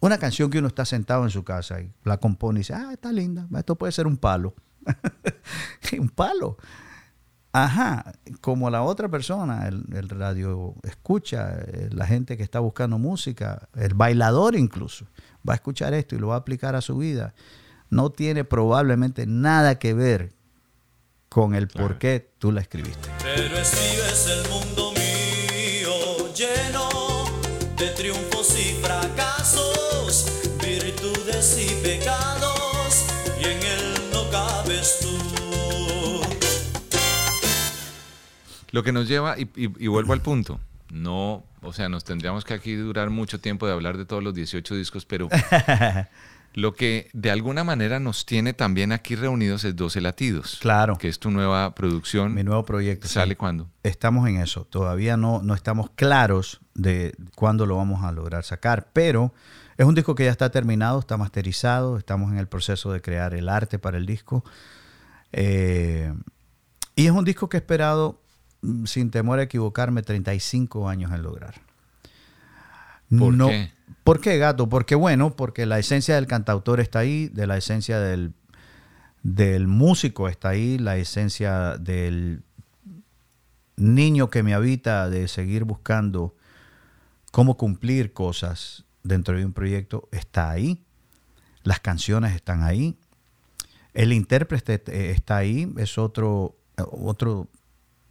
[0.00, 2.88] una canción que uno está sentado en su casa y la compone y dice, ah,
[2.90, 4.54] está linda, esto puede ser un palo.
[6.00, 6.56] un palo.
[7.52, 11.58] Ajá, como la otra persona, el, el, radio escucha,
[11.90, 15.04] la gente que está buscando música, el bailador incluso,
[15.46, 17.34] va a escuchar esto y lo va a aplicar a su vida.
[17.90, 20.32] No tiene probablemente nada que ver
[21.28, 23.10] con el por qué tú la escribiste.
[23.22, 24.89] Pero escribes el mundo
[26.40, 26.88] lleno
[27.76, 30.24] de triunfos y fracasos
[30.62, 33.04] virtudes y pecados,
[33.38, 36.20] y en él no cabes tú.
[38.70, 42.44] Lo que nos lleva, y, y- y vuelvo al punto, no, o sea, nos tendríamos
[42.44, 45.28] que aquí durar mucho tiempo de hablar de todos los 18 discos, pero
[46.54, 50.58] lo que de alguna manera nos tiene también aquí reunidos es 12 latidos.
[50.60, 50.96] Claro.
[50.98, 52.34] Que es tu nueva producción.
[52.34, 53.06] Mi nuevo proyecto.
[53.08, 53.36] ¿Sale sí.
[53.36, 53.70] cuándo?
[53.82, 54.64] Estamos en eso.
[54.64, 59.32] Todavía no, no estamos claros de cuándo lo vamos a lograr sacar, pero
[59.78, 63.32] es un disco que ya está terminado, está masterizado, estamos en el proceso de crear
[63.34, 64.44] el arte para el disco.
[65.32, 66.12] Eh,
[66.96, 68.20] y es un disco que he esperado,
[68.62, 71.54] mm, sin temor a equivocarme, 35 años en lograr.
[73.16, 73.72] ¿Por No- qué?
[74.04, 74.68] ¿Por qué, gato?
[74.68, 78.34] Porque bueno, porque la esencia del cantautor está ahí, de la esencia del,
[79.22, 82.42] del músico está ahí, la esencia del
[83.76, 86.36] niño que me habita de seguir buscando
[87.30, 90.84] cómo cumplir cosas dentro de un proyecto está ahí.
[91.62, 92.98] Las canciones están ahí.
[93.92, 95.72] El intérprete eh, está ahí.
[95.78, 97.48] Es otro, otro,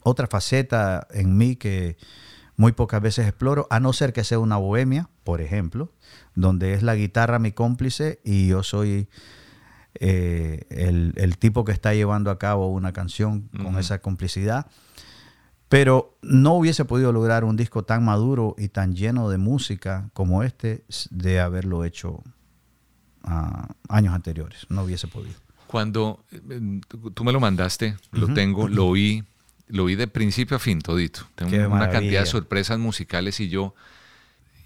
[0.04, 1.98] otra faceta en mí que
[2.60, 5.94] muy pocas veces exploro, a no ser que sea una bohemia, por ejemplo,
[6.36, 9.08] donde es la guitarra mi cómplice y yo soy
[9.94, 14.68] eh, el, el tipo que está llevando a cabo una canción con esa complicidad.
[15.70, 20.44] Pero no hubiese podido lograr un disco tan maduro y tan lleno de música como
[20.44, 22.24] este de haberlo hecho
[23.24, 24.66] ah, años anteriores.
[24.68, 25.36] No hubiese podido.
[25.66, 29.24] Cuando eh, tú tú me lo mandaste, lo tengo, lo oí,
[29.70, 31.28] lo oí de principio a fin, todito.
[31.36, 33.74] Tengo Qué una cantidad de sorpresas musicales y yo,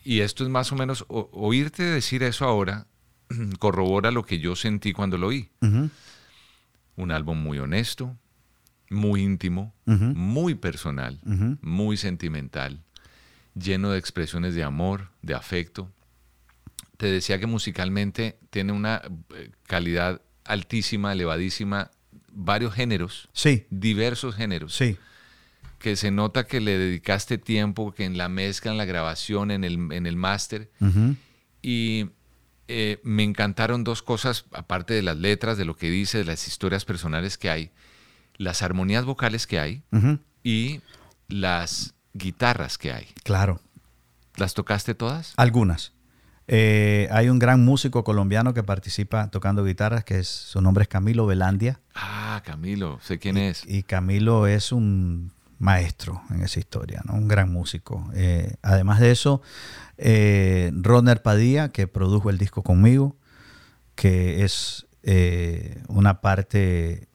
[0.04, 2.88] y esto es más o menos, o- oírte decir eso ahora
[3.60, 5.50] corrobora lo que yo sentí cuando lo oí.
[6.96, 8.16] Un álbum muy honesto,
[8.90, 9.74] muy íntimo,
[10.16, 11.20] muy personal,
[11.62, 12.82] muy sentimental,
[13.56, 15.92] lleno de expresiones de amor, de afecto.
[16.98, 19.02] Te decía que musicalmente tiene una
[19.36, 21.90] eh, calidad altísima, elevadísima,
[22.34, 23.66] varios géneros, Sí.
[23.70, 24.98] diversos géneros, Sí.
[25.80, 29.64] que se nota que le dedicaste tiempo, que en la mezcla, en la grabación, en
[29.64, 30.72] el, en el máster,
[31.62, 32.10] y
[32.68, 36.48] eh, me encantaron dos cosas, aparte de las letras, de lo que dice, de las
[36.48, 37.72] historias personales que hay,
[38.38, 39.84] las armonías vocales que hay
[40.44, 40.82] y
[41.28, 43.08] las guitarras que hay.
[43.24, 43.62] Claro.
[44.36, 45.34] ¿Las tocaste todas?
[45.38, 45.93] Algunas.
[46.48, 50.88] Eh, hay un gran músico colombiano que participa tocando guitarras, que es, su nombre es
[50.88, 51.80] Camilo Velandia.
[51.96, 53.64] Ah, Camilo, sé quién es.
[53.66, 55.32] Y Camilo es un
[55.64, 57.14] maestro en esa historia, ¿no?
[57.14, 58.10] un gran músico.
[58.14, 59.42] Eh, además de eso,
[59.98, 63.16] eh, Rodner Padilla, que produjo el disco conmigo,
[63.96, 67.08] que es eh, una parte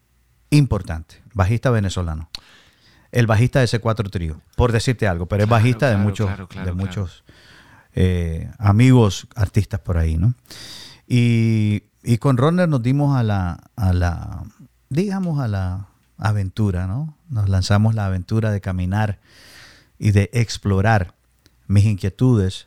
[0.50, 2.30] importante, bajista venezolano.
[3.12, 6.26] El bajista de ese cuatro trío, por decirte algo, pero es Claro, bajista de muchos,
[6.48, 7.24] claro, de muchos
[8.00, 10.34] eh, amigos artistas por ahí, ¿no?
[11.08, 14.44] Y, y con Rodner nos dimos a la, a la,
[14.88, 17.16] digamos, a la aventura, ¿no?
[17.28, 19.18] Nos lanzamos la aventura de caminar
[19.98, 21.14] y de explorar
[21.66, 22.66] mis inquietudes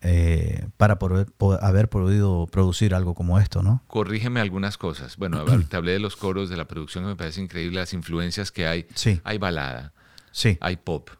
[0.00, 3.82] eh, para poder- po- haber podido producir algo como esto, ¿no?
[3.86, 5.16] Corrígeme algunas cosas.
[5.16, 8.50] Bueno, te hablé de los coros, de la producción que me parece increíble, las influencias
[8.52, 8.86] que hay.
[8.94, 9.20] Sí.
[9.24, 9.92] Hay balada,
[10.30, 10.56] Sí.
[10.60, 11.10] hay pop,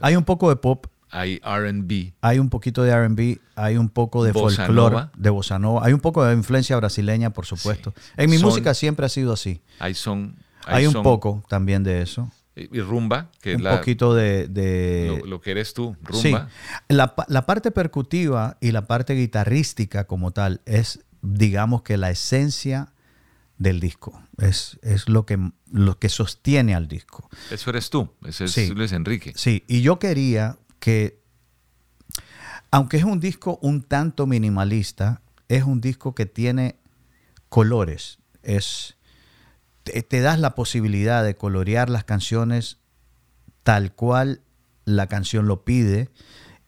[0.00, 4.24] Hay un poco de pop, hay RB, hay un poquito de R&B, hay un poco
[4.24, 7.94] de folclore, de bossa nova, hay un poco de influencia brasileña, por supuesto.
[8.16, 9.62] En mi Son- música siempre ha sido así.
[9.78, 10.36] hay son.
[10.66, 12.30] Hay un son- poco también de eso.
[12.56, 14.48] Y rumba, que es un la- poquito de...
[14.48, 16.30] de- lo, lo que eres tú, Sí.
[16.30, 16.48] rumba.
[16.88, 22.10] La, pa- la parte percutiva y la parte guitarrística como tal es, digamos que la
[22.10, 22.92] esencia
[23.58, 24.20] del disco.
[24.38, 25.38] Es, es lo, que,
[25.70, 27.28] lo que sostiene al disco.
[27.50, 28.68] Eso eres tú, ese es Sí.
[28.74, 29.32] Luis Enrique.
[29.36, 31.22] Sí, y yo quería que,
[32.70, 36.76] aunque es un disco un tanto minimalista, es un disco que tiene
[37.48, 38.18] colores.
[38.42, 38.96] Es,
[39.82, 42.78] te, te das la posibilidad de colorear las canciones
[43.62, 44.40] tal cual
[44.84, 46.10] la canción lo pide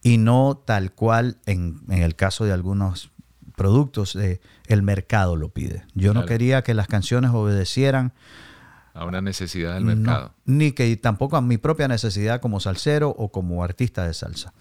[0.02, 3.10] y no tal cual en, en el caso de algunos
[3.58, 5.84] productos eh, el mercado lo pide.
[5.94, 8.14] Yo no quería que las canciones obedecieran
[8.98, 10.34] A una necesidad del no, mercado.
[10.44, 14.52] ni que tampoco a mi propia necesidad como salsero o como artista de salsa.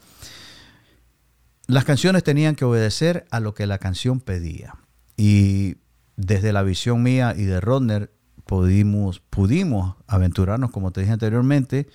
[1.65, 4.75] Las canciones tenían que obedecer a lo que la canción pedía.
[5.17, 5.77] Y
[6.15, 8.13] desde la visión mía y de Rodner
[8.45, 11.89] pudimos, pudimos aventurarnos, como te dije anteriormente,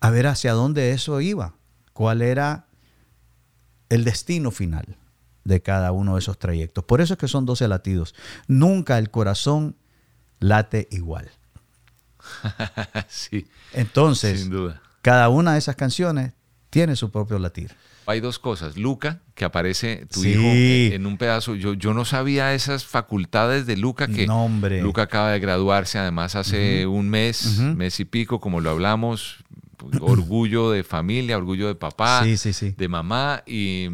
[0.00, 1.54] a ver hacia dónde eso iba,
[1.92, 2.66] cuál era
[3.88, 4.98] el destino final
[5.44, 6.84] de cada uno de esos trayectos.
[6.84, 8.14] Por eso es que son 12 latidos.
[8.46, 9.76] Nunca el corazón
[10.40, 11.30] late igual.
[13.08, 13.46] sí.
[13.72, 14.80] Entonces, Sin duda.
[15.02, 16.32] cada una de esas canciones
[16.70, 17.70] tiene su propio latir.
[18.06, 18.76] Hay dos cosas.
[18.78, 20.30] Luca, que aparece tu Sí.
[20.30, 20.40] hijo
[20.94, 21.54] en, un pedazo.
[21.54, 24.48] Yo, yo no sabía esas facultades de Luca, que No.
[24.80, 29.44] Luca acaba de graduarse además hace un mes, mes y pico, como lo hablamos.
[30.00, 32.74] Orgullo de familia, orgullo de papá, Sí, sí, sí.
[32.76, 33.42] de mamá.
[33.46, 33.88] Y,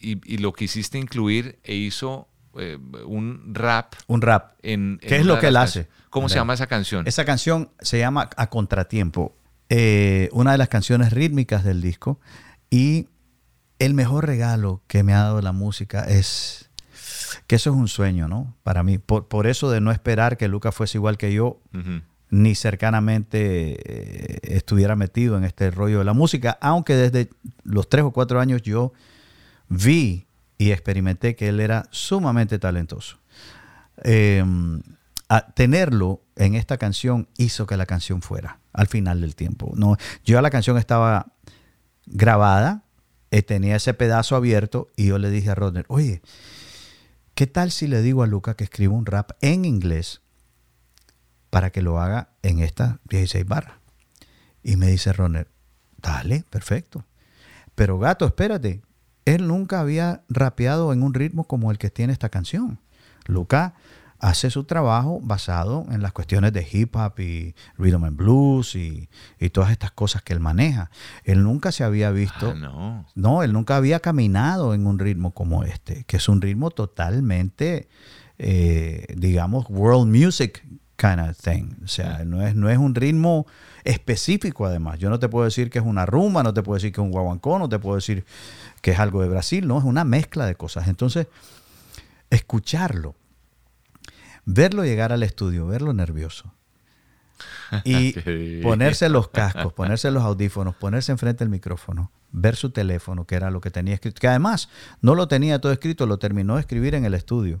[0.00, 2.26] y- y lo quisiste incluir e hizo
[2.58, 3.94] eh, un rap.
[4.06, 4.54] Un rap.
[4.62, 5.88] En, ¿Qué es lo que él hace?
[6.10, 7.06] ¿Cómo se llama esa canción?
[7.06, 9.36] Esa canción se llama A Contratiempo,
[9.68, 12.20] eh, una de las canciones rítmicas del disco.
[12.70, 13.08] Y
[13.78, 16.70] el mejor regalo que me ha dado la música es
[17.46, 18.56] que eso es un sueño, ¿no?
[18.62, 18.98] Para mí.
[18.98, 21.60] Por, por eso de no esperar que Lucas fuese igual que yo,
[22.30, 27.30] ni cercanamente eh, estuviera metido en este rollo de la música, aunque desde
[27.64, 28.92] los tres o cuatro años yo
[29.68, 30.27] vi
[30.58, 33.18] y experimenté que él era sumamente talentoso.
[34.02, 34.44] Eh,
[35.28, 39.72] a tenerlo en esta canción hizo que la canción fuera al final del tiempo.
[39.76, 41.32] No, yo la canción estaba
[42.06, 42.84] grabada,
[43.30, 46.22] eh, tenía ese pedazo abierto y yo le dije a Rodner, oye,
[47.34, 50.22] ¿qué tal si le digo a Luca que escriba un rap en inglés
[51.50, 53.76] para que lo haga en esta 16 barras?
[54.62, 55.48] Y me dice Rodner,
[55.98, 57.04] dale, perfecto.
[57.74, 58.82] Pero gato, espérate,
[59.34, 62.78] él nunca había rapeado en un ritmo como el que tiene esta canción.
[63.26, 63.74] Luca
[64.20, 69.08] hace su trabajo basado en las cuestiones de hip hop y rhythm and blues y,
[69.38, 70.90] y todas estas cosas que él maneja.
[71.24, 73.06] Él nunca se había visto, Ah, no.
[73.14, 77.88] no, él nunca había caminado en un ritmo como este, que es un ritmo totalmente,
[78.38, 80.64] eh, digamos, world music
[80.96, 81.76] kind of thing.
[81.84, 83.46] O sea, no es, no es un ritmo
[83.84, 84.98] específico además.
[84.98, 87.04] Yo no te puedo decir que es una rumba, no te puedo decir que es
[87.04, 88.24] un guaguancó, no te puedo decir
[88.88, 90.88] que es algo de Brasil, no, es una mezcla de cosas.
[90.88, 91.26] Entonces,
[92.30, 93.14] escucharlo,
[94.46, 96.54] verlo llegar al estudio, verlo nervioso
[97.84, 103.34] y ponerse los cascos, ponerse los audífonos, ponerse enfrente del micrófono, ver su teléfono, que
[103.34, 104.70] era lo que tenía escrito, que además
[105.02, 107.60] no lo tenía todo escrito, lo terminó de escribir en el estudio.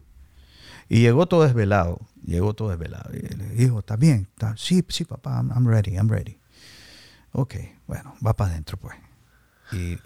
[0.88, 3.10] Y llegó todo desvelado, llegó todo desvelado.
[3.12, 4.28] Y le dijo, ¿está bien?
[4.30, 4.56] ¿Está?
[4.56, 6.38] Sí, sí, papá, I'm, I'm ready, I'm ready.
[7.32, 7.56] Ok,
[7.86, 8.96] bueno, va para adentro pues.
[9.72, 9.98] Y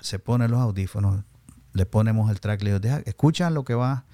[0.00, 1.22] se pone los audífonos,
[1.72, 4.04] le ponemos el track, le digo, deja, escucha lo que va,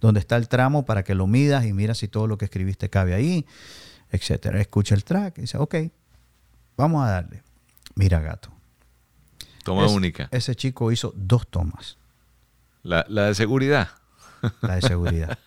[0.00, 2.90] donde está el tramo para que lo midas y mira si todo lo que escribiste
[2.90, 3.46] cabe ahí,
[4.10, 4.60] etcétera.
[4.60, 5.74] Escucha el track y dice, ok,
[6.76, 7.42] vamos a darle.
[7.94, 8.50] Mira, gato.
[9.64, 10.28] Toma Ese- única.
[10.32, 11.96] Ese chico hizo dos tomas,
[12.82, 13.88] La, la de seguridad.
[14.62, 15.38] la de seguridad.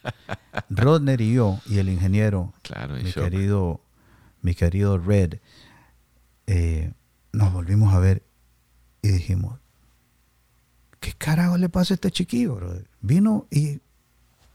[0.69, 3.81] Rodner y yo y el ingeniero, Claro, mi querido,
[4.41, 5.39] mi querido Red,
[6.47, 6.93] eh,
[7.33, 8.23] nos volvimos a ver
[9.01, 9.59] y dijimos,
[11.05, 12.59] ¿qué carajo le pasa a este chiquillo?
[12.99, 13.79] Vino y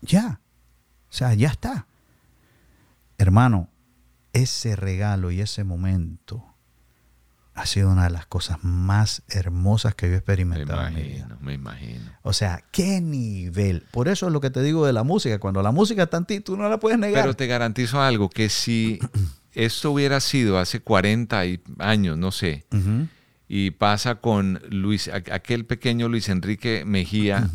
[0.03, 0.41] ya,
[1.09, 1.87] o sea, ya está.
[3.19, 3.69] Hermano,
[4.33, 6.45] ese regalo y ese momento
[7.55, 11.03] ha sido una de las cosas más hermosas que yo he Me experimentado en mi
[11.03, 11.17] vida.
[11.19, 12.11] imagino, me imagino.
[12.23, 13.85] O sea, qué nivel.
[13.93, 15.39] Por eso es lo que te digo de la música.
[15.39, 17.23] Cuando la música está en ti, tú no la puedes negar.
[17.23, 18.99] Pero te garantizo algo, que si
[19.55, 22.65] esto hubiera sido hace 40 y- años, no sé.
[23.53, 27.51] Y pasa con Luis, aquel pequeño Luis Enrique Mejía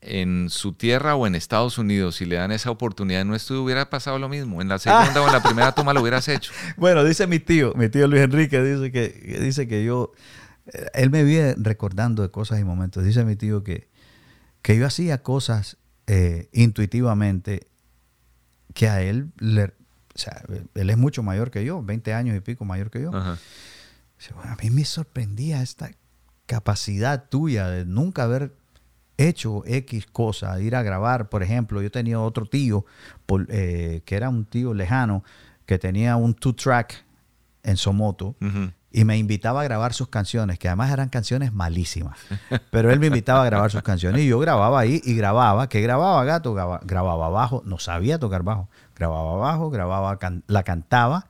[0.00, 3.64] en su tierra o en Estados Unidos, si le dan esa oportunidad en un estudio,
[3.64, 4.62] hubiera pasado lo mismo.
[4.62, 6.52] En la segunda o en la primera toma lo hubieras hecho.
[6.76, 10.12] Bueno, dice mi tío, mi tío Luis Enrique, dice que, dice que yo,
[10.72, 13.02] eh, él me viene recordando de cosas y momentos.
[13.02, 13.88] Dice mi tío que,
[14.62, 17.66] que yo hacía cosas eh, intuitivamente
[18.72, 19.72] que a él, le, o
[20.14, 20.44] sea,
[20.76, 23.12] él es mucho mayor que yo, 20 años y pico mayor que yo.
[23.12, 23.36] Ajá.
[24.18, 25.90] Dice, "Bueno, A mí me sorprendía esta
[26.46, 28.54] capacidad tuya de nunca haber
[29.18, 32.84] hecho X cosa, ir a grabar, por ejemplo, yo tenía otro tío,
[33.24, 35.24] por- eh, que era un tío lejano,
[35.64, 37.04] que tenía un two-track
[37.62, 38.70] en Somoto, Ujú.
[38.92, 42.18] y me invitaba a grabar sus canciones, que además eran canciones malísimas,
[42.70, 45.80] pero él me invitaba a grabar sus canciones, y yo grababa ahí, y grababa, ¿qué
[45.80, 46.54] grababa, gato?
[46.54, 51.26] Graba- grababa bajo, no sabía tocar bajo, grababa bajo, grababa, can- la cantaba,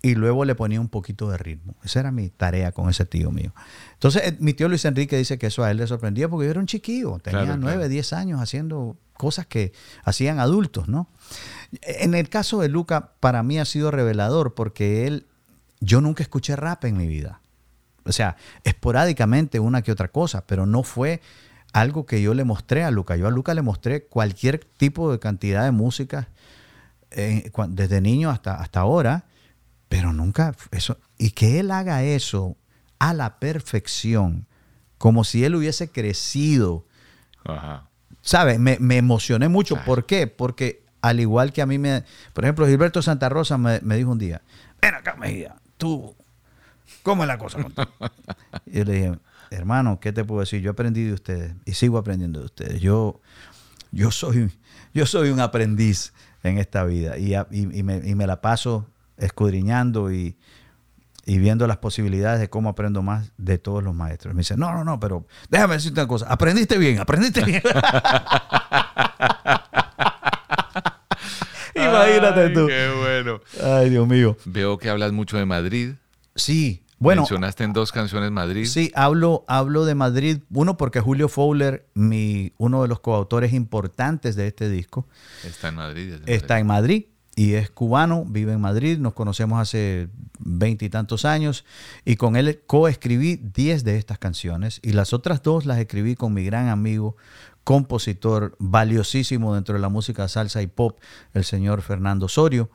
[0.00, 1.74] y luego le ponía un poquito de ritmo.
[1.82, 3.52] Esa era mi tarea con ese tío mío.
[3.94, 6.50] Entonces, eh, mi tío Luis Enrique dice que eso a él le sorprendía porque yo
[6.52, 7.88] era un chiquillo, tenía nueve, claro.
[7.88, 9.72] diez años haciendo cosas que
[10.04, 11.08] hacían adultos, ¿no?
[11.82, 15.26] En el caso de Luca, para mí ha sido revelador porque él,
[15.80, 17.40] yo nunca escuché rap en mi vida.
[18.04, 21.20] O sea, esporádicamente una que otra cosa, pero no fue
[21.72, 23.16] algo que yo le mostré a Luca.
[23.16, 26.28] Yo a Luca le mostré cualquier tipo de cantidad de música
[27.10, 29.24] eh, desde niño hasta, hasta ahora,
[29.88, 30.98] pero nunca eso.
[31.16, 32.56] Y que él haga eso
[32.98, 34.46] a la perfección,
[34.98, 36.84] como si él hubiese crecido,
[37.44, 37.88] Ajá.
[38.20, 38.58] ¿sabes?
[38.58, 39.76] Me, me emocioné mucho.
[39.84, 40.26] ¿Por qué?
[40.26, 42.04] Porque al igual que a mí me...
[42.32, 44.42] Por ejemplo, Gilberto Santa Rosa me, me dijo un día,
[44.80, 46.14] ven acá, Mejía, tú,
[47.02, 47.58] ¿cómo es la cosa?
[48.66, 49.18] Y yo le dije,
[49.50, 50.60] hermano, ¿qué te puedo decir?
[50.60, 52.80] Yo aprendí de ustedes y sigo aprendiendo de ustedes.
[52.80, 53.20] Yo,
[53.92, 54.50] yo, soy,
[54.94, 56.12] yo soy un aprendiz
[56.42, 58.86] en esta vida y, y, me, y me, la paso
[59.18, 60.36] escudriñando y,
[61.26, 64.34] y, viendo las posibilidades de cómo aprendo más de todos los maestros.
[64.34, 67.62] Me dice, no, no, no, pero déjame decirte una cosa, aprendiste bien, aprendiste bien.
[71.74, 72.66] Imagínate tú.
[72.66, 73.40] Qué bueno.
[73.62, 74.36] Ay, Dios mío.
[74.44, 75.94] Veo que hablas mucho de Madrid.
[76.34, 78.66] Sí, bueno, Mencionaste en dos canciones Madrid.
[78.66, 80.38] Sí, hablo, hablo de Madrid.
[80.50, 85.06] Uno, porque Julio Fowler, mi, uno de los coautores importantes de este disco,
[85.44, 86.14] está en Madrid.
[86.26, 87.04] Está en Madrid
[87.38, 88.98] y es cubano, vive en Madrid.
[88.98, 90.08] Nos conocemos hace
[90.40, 91.64] veintitantos años
[92.04, 96.34] y con él coescribí diez de estas canciones y las otras dos las escribí con
[96.34, 97.16] mi gran amigo,
[97.62, 100.98] compositor valiosísimo dentro de la música salsa y pop,
[101.32, 102.70] el señor Fernando Sorio.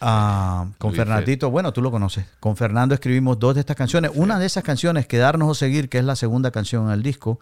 [0.00, 2.26] Ah, con Fernandito, bueno, tú lo conoces.
[2.40, 4.10] Con Fernando escribimos dos de estas canciones.
[4.16, 7.38] Una de esas canciones, Quedarnos o Seguir, que es la segunda canción en el disco,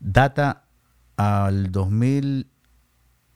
[0.00, 0.64] data
[1.18, 2.48] al 2000,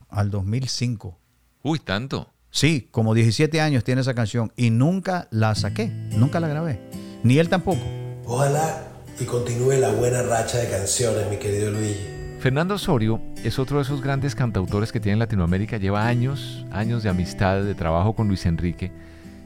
[0.09, 1.19] al 2005.
[1.65, 2.29] Uy, tanto.
[2.51, 6.81] Sí, como 17 años tiene esa canción y nunca la saqué, nunca la grabé.
[7.23, 7.79] Ni él tampoco.
[8.25, 8.83] Ojalá
[9.17, 12.05] y continúe la buena racha de canciones, mi querido Luigi.
[12.41, 15.77] Fernando Osorio es otro de esos grandes cantautores que tiene Latinoamérica.
[15.77, 18.91] Lleva años, años de amistad, de trabajo con Luis Enrique.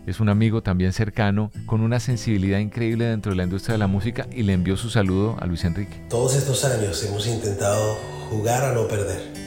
[0.07, 3.87] Es un amigo también cercano, con una sensibilidad increíble dentro de la industria de la
[3.87, 6.01] música y le envió su saludo a Luis Enrique.
[6.09, 7.95] Todos estos años hemos intentado
[8.31, 9.46] jugar a no perder.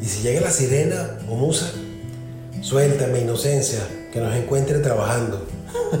[0.00, 1.70] Y si llega la sirena o musa,
[2.62, 3.80] suéltame inocencia,
[4.12, 5.46] que nos encuentre trabajando.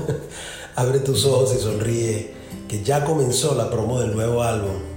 [0.76, 2.32] Abre tus ojos y sonríe,
[2.68, 4.90] que ya comenzó la promo del nuevo álbum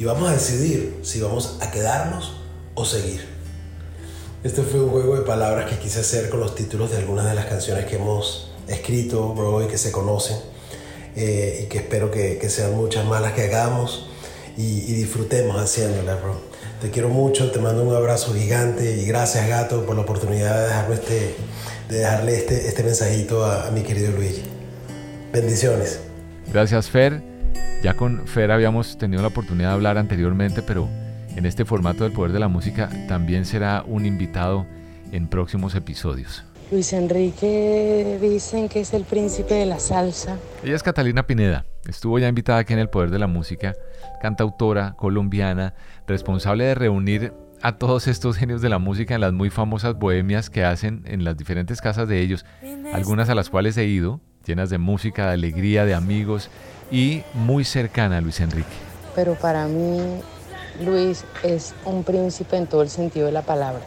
[0.00, 2.32] y vamos a decidir si vamos a quedarnos
[2.74, 3.22] o seguir.
[4.42, 7.34] Este fue un juego de palabras que quise hacer con los títulos de algunas de
[7.34, 10.38] las canciones que hemos escrito, bro, y que se conocen,
[11.16, 14.06] eh, y que espero que, sean muchas más las que hagamos
[14.56, 16.49] y, y disfrutemos haciéndolas, bro.
[16.80, 20.68] Te quiero mucho, te mando un abrazo gigante y gracias, gato, por la oportunidad de,
[20.68, 21.34] dejarme este,
[21.90, 24.42] de dejarle este, este mensajito a, a mi querido Luigi.
[25.30, 26.00] Bendiciones.
[26.50, 27.22] Gracias, Fer.
[27.82, 30.88] Ya con Fer habíamos tenido la oportunidad de hablar anteriormente, pero
[31.36, 34.66] en este formato del poder de la música también será un invitado
[35.12, 36.44] en próximos episodios.
[36.70, 40.38] Luis Enrique dicen que es el príncipe de la salsa.
[40.62, 41.66] Ella es Catalina Pineda.
[41.88, 43.74] Estuvo ya invitada aquí en el Poder de la Música,
[44.22, 45.74] cantautora colombiana,
[46.06, 50.48] responsable de reunir a todos estos genios de la música en las muy famosas bohemias
[50.48, 52.46] que hacen en las diferentes casas de ellos,
[52.92, 56.50] algunas a las cuales he ido, llenas de música, de alegría, de amigos
[56.92, 58.68] y muy cercana a Luis Enrique.
[59.16, 60.20] Pero para mí,
[60.84, 63.82] Luis es un príncipe en todo el sentido de la palabra.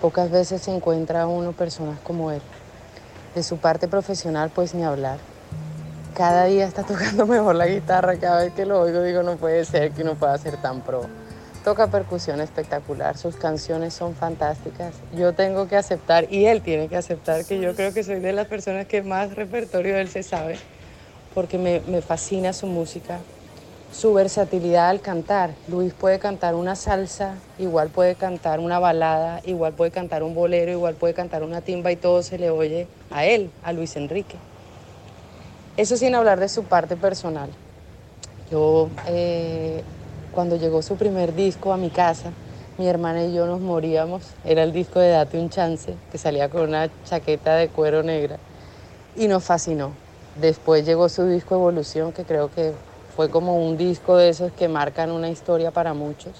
[0.00, 2.40] Pocas veces se encuentra uno personas como él.
[3.34, 5.18] De su parte profesional, pues ni hablar.
[6.14, 8.16] Cada día está tocando mejor la guitarra.
[8.18, 11.06] Cada vez que lo oigo digo, no puede ser que uno pueda ser tan pro.
[11.64, 14.94] Toca percusión espectacular, sus canciones son fantásticas.
[15.16, 18.32] Yo tengo que aceptar, y él tiene que aceptar, que yo creo que soy de
[18.32, 20.58] las personas que más repertorio de él se sabe
[21.36, 23.18] porque me, me, fascina su música,
[23.92, 25.50] su versatilidad al cantar.
[25.68, 30.70] Luis puede cantar una salsa, igual puede cantar una balada, igual puede cantar un bolero,
[30.70, 34.36] igual puede cantar una timba y todo se le oye a él, a Luis Enrique.
[35.76, 37.50] Eso sin hablar de su parte personal.
[38.50, 39.82] Yo, eh,
[40.32, 42.32] cuando llegó su primer disco a mi casa,
[42.78, 44.22] mi hermana y yo nos moríamos.
[44.44, 48.38] Era el disco de Date un Chance, que salía con una chaqueta de cuero negra.
[49.16, 49.92] Y nos fascinó.
[50.40, 52.72] Después llegó su disco Evolución, que creo que
[53.16, 56.32] fue como un disco de esos que marcan una historia para muchos.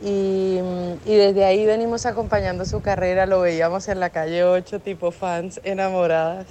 [0.00, 0.58] Y,
[1.04, 5.60] y, desde ahí venimos acompañando su carrera, lo veíamos en la calle 8, tipo fans
[5.64, 6.46] enamoradas.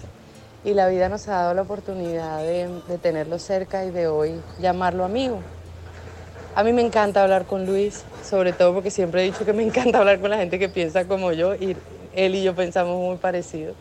[0.63, 5.03] Y la vida nos ha dado la oportunidad de tenerlo cerca y de hoy llamarlo
[5.03, 5.39] amigo.
[6.53, 9.63] A mí me encanta hablar con Luis, sobre todo porque siempre he dicho que me
[9.67, 11.77] encanta hablar con la gente que piensa como yo y
[12.13, 13.73] él y yo pensamos muy parecido.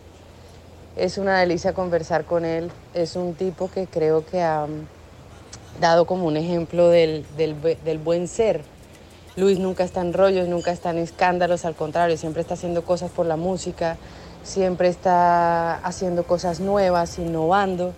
[0.97, 2.71] Es una delicia conversar con él.
[2.95, 4.67] Es un tipo que creo que ha
[5.79, 8.63] dado como un ejemplo del, del, buen ser.
[9.37, 13.11] Luis nunca está en rollos, nunca está en escándalos, al contrario, siempre está haciendo cosas
[13.11, 13.97] por la música,
[14.43, 17.93] siempre está haciendo cosas nuevas, innovando.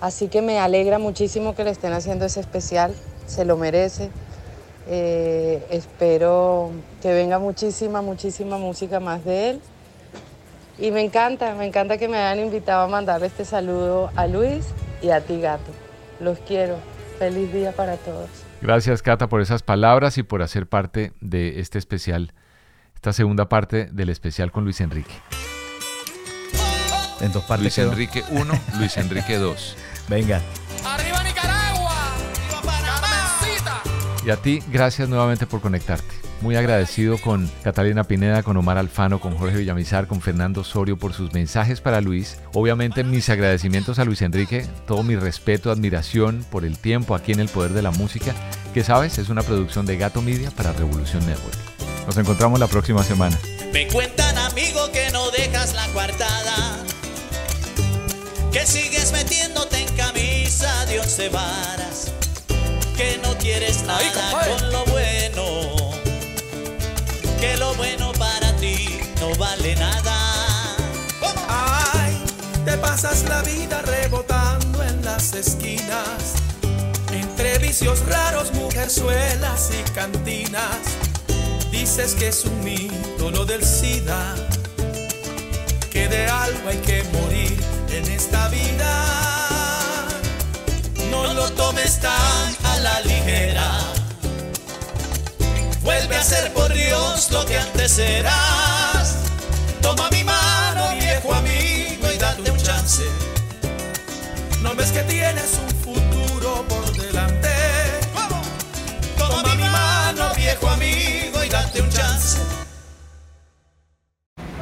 [0.00, 2.94] Así que me alegra muchísimo que le estén haciendo ese especial,
[3.26, 4.10] se lo merece.
[4.90, 6.70] Eh, espero
[7.02, 9.60] que venga muchísima, muchísima música más de él.
[10.78, 14.64] Y me encanta, me encanta que me hayan invitado a mandarle este saludo a Luis
[15.02, 15.72] y a ti, gato.
[16.20, 16.76] Los quiero.
[17.18, 18.28] Feliz día para todos.
[18.60, 22.32] Gracias, Cata, por esas palabras y por hacer parte de este especial,
[22.94, 25.14] esta segunda parte del especial con Luis Enrique.
[27.20, 27.92] En dos partes Luis quedó.
[27.92, 29.76] Enrique 1, Luis Enrique 2.
[30.08, 30.40] Venga.
[30.84, 31.94] ¡Arriba Nicaragua!
[32.48, 33.08] ¡Viva Panamá!
[34.24, 36.17] Y a ti, gracias nuevamente por conectarte.
[36.40, 41.12] Muy agradecido con Catalina Pineda, con Omar Alfano, con Jorge Villamizar, con Fernando Osorio por
[41.12, 42.38] sus mensajes para Luis.
[42.54, 47.40] Obviamente mis agradecimientos a Luis Enrique, todo mi respeto, admiración por el tiempo aquí en
[47.40, 48.34] el Poder de la Música,
[48.72, 51.56] que sabes, es una producción de Gato Media para Revolución Network.
[52.06, 53.36] Nos encontramos la próxima semana.
[53.72, 56.78] Me cuentan, amigo, que no dejas la coartada.
[58.52, 62.12] Que sigues metiéndote en camisa de once varas.
[62.96, 64.00] Que no quieres nada
[64.46, 65.17] con lo bueno.
[67.40, 70.76] Que lo bueno para ti no vale nada.
[71.48, 72.20] Ay,
[72.64, 76.34] te pasas la vida rebotando en las esquinas.
[77.12, 80.78] Entre vicios raros, mujerzuelas y cantinas.
[81.70, 84.34] Dices que es un mito lo del SIDA,
[85.90, 87.56] que de algo hay que morir
[87.92, 90.08] en esta vida.
[91.10, 93.77] No lo tomes tan a la ligera.
[95.88, 99.24] Vuelve a ser por Dios lo que antes eras.
[99.80, 103.04] Toma mi mano, viejo amigo, y date un chance.
[104.60, 107.48] No ves que tienes un futuro por delante.
[109.16, 112.38] Toma mi mano, viejo amigo, y date un chance.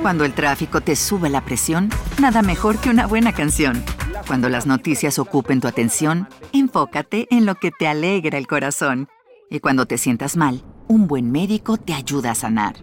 [0.00, 3.84] Cuando el tráfico te sube la presión, nada mejor que una buena canción.
[4.28, 9.08] Cuando las noticias ocupen tu atención, enfócate en lo que te alegra el corazón.
[9.50, 12.76] Y cuando te sientas mal, un buen médico te ayuda a sanar.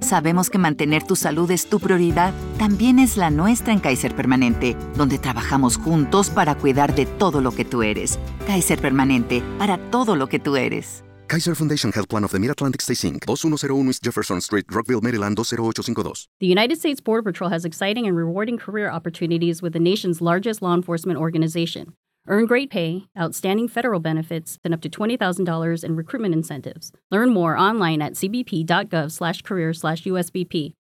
[0.00, 4.76] Sabemos que mantener tu salud es tu prioridad, también es la nuestra en Kaiser Permanente,
[4.96, 8.18] donde trabajamos juntos para cuidar de todo lo que tú eres.
[8.46, 11.02] Kaiser Permanente, para todo lo que tú eres.
[11.28, 15.36] Kaiser Foundation Health Plan of the Mid-Atlantic Stay Inc., 2101 East Jefferson Street, Rockville, Maryland
[15.36, 16.28] 20852.
[16.38, 20.62] The United States Border Patrol has exciting and rewarding career opportunities with the nation's largest
[20.62, 21.94] law enforcement organization.
[22.28, 26.92] Earn great pay, outstanding federal benefits, and up to $20,000 in recruitment incentives.
[27.10, 30.72] Learn more online at cbp.gov/career/usbp.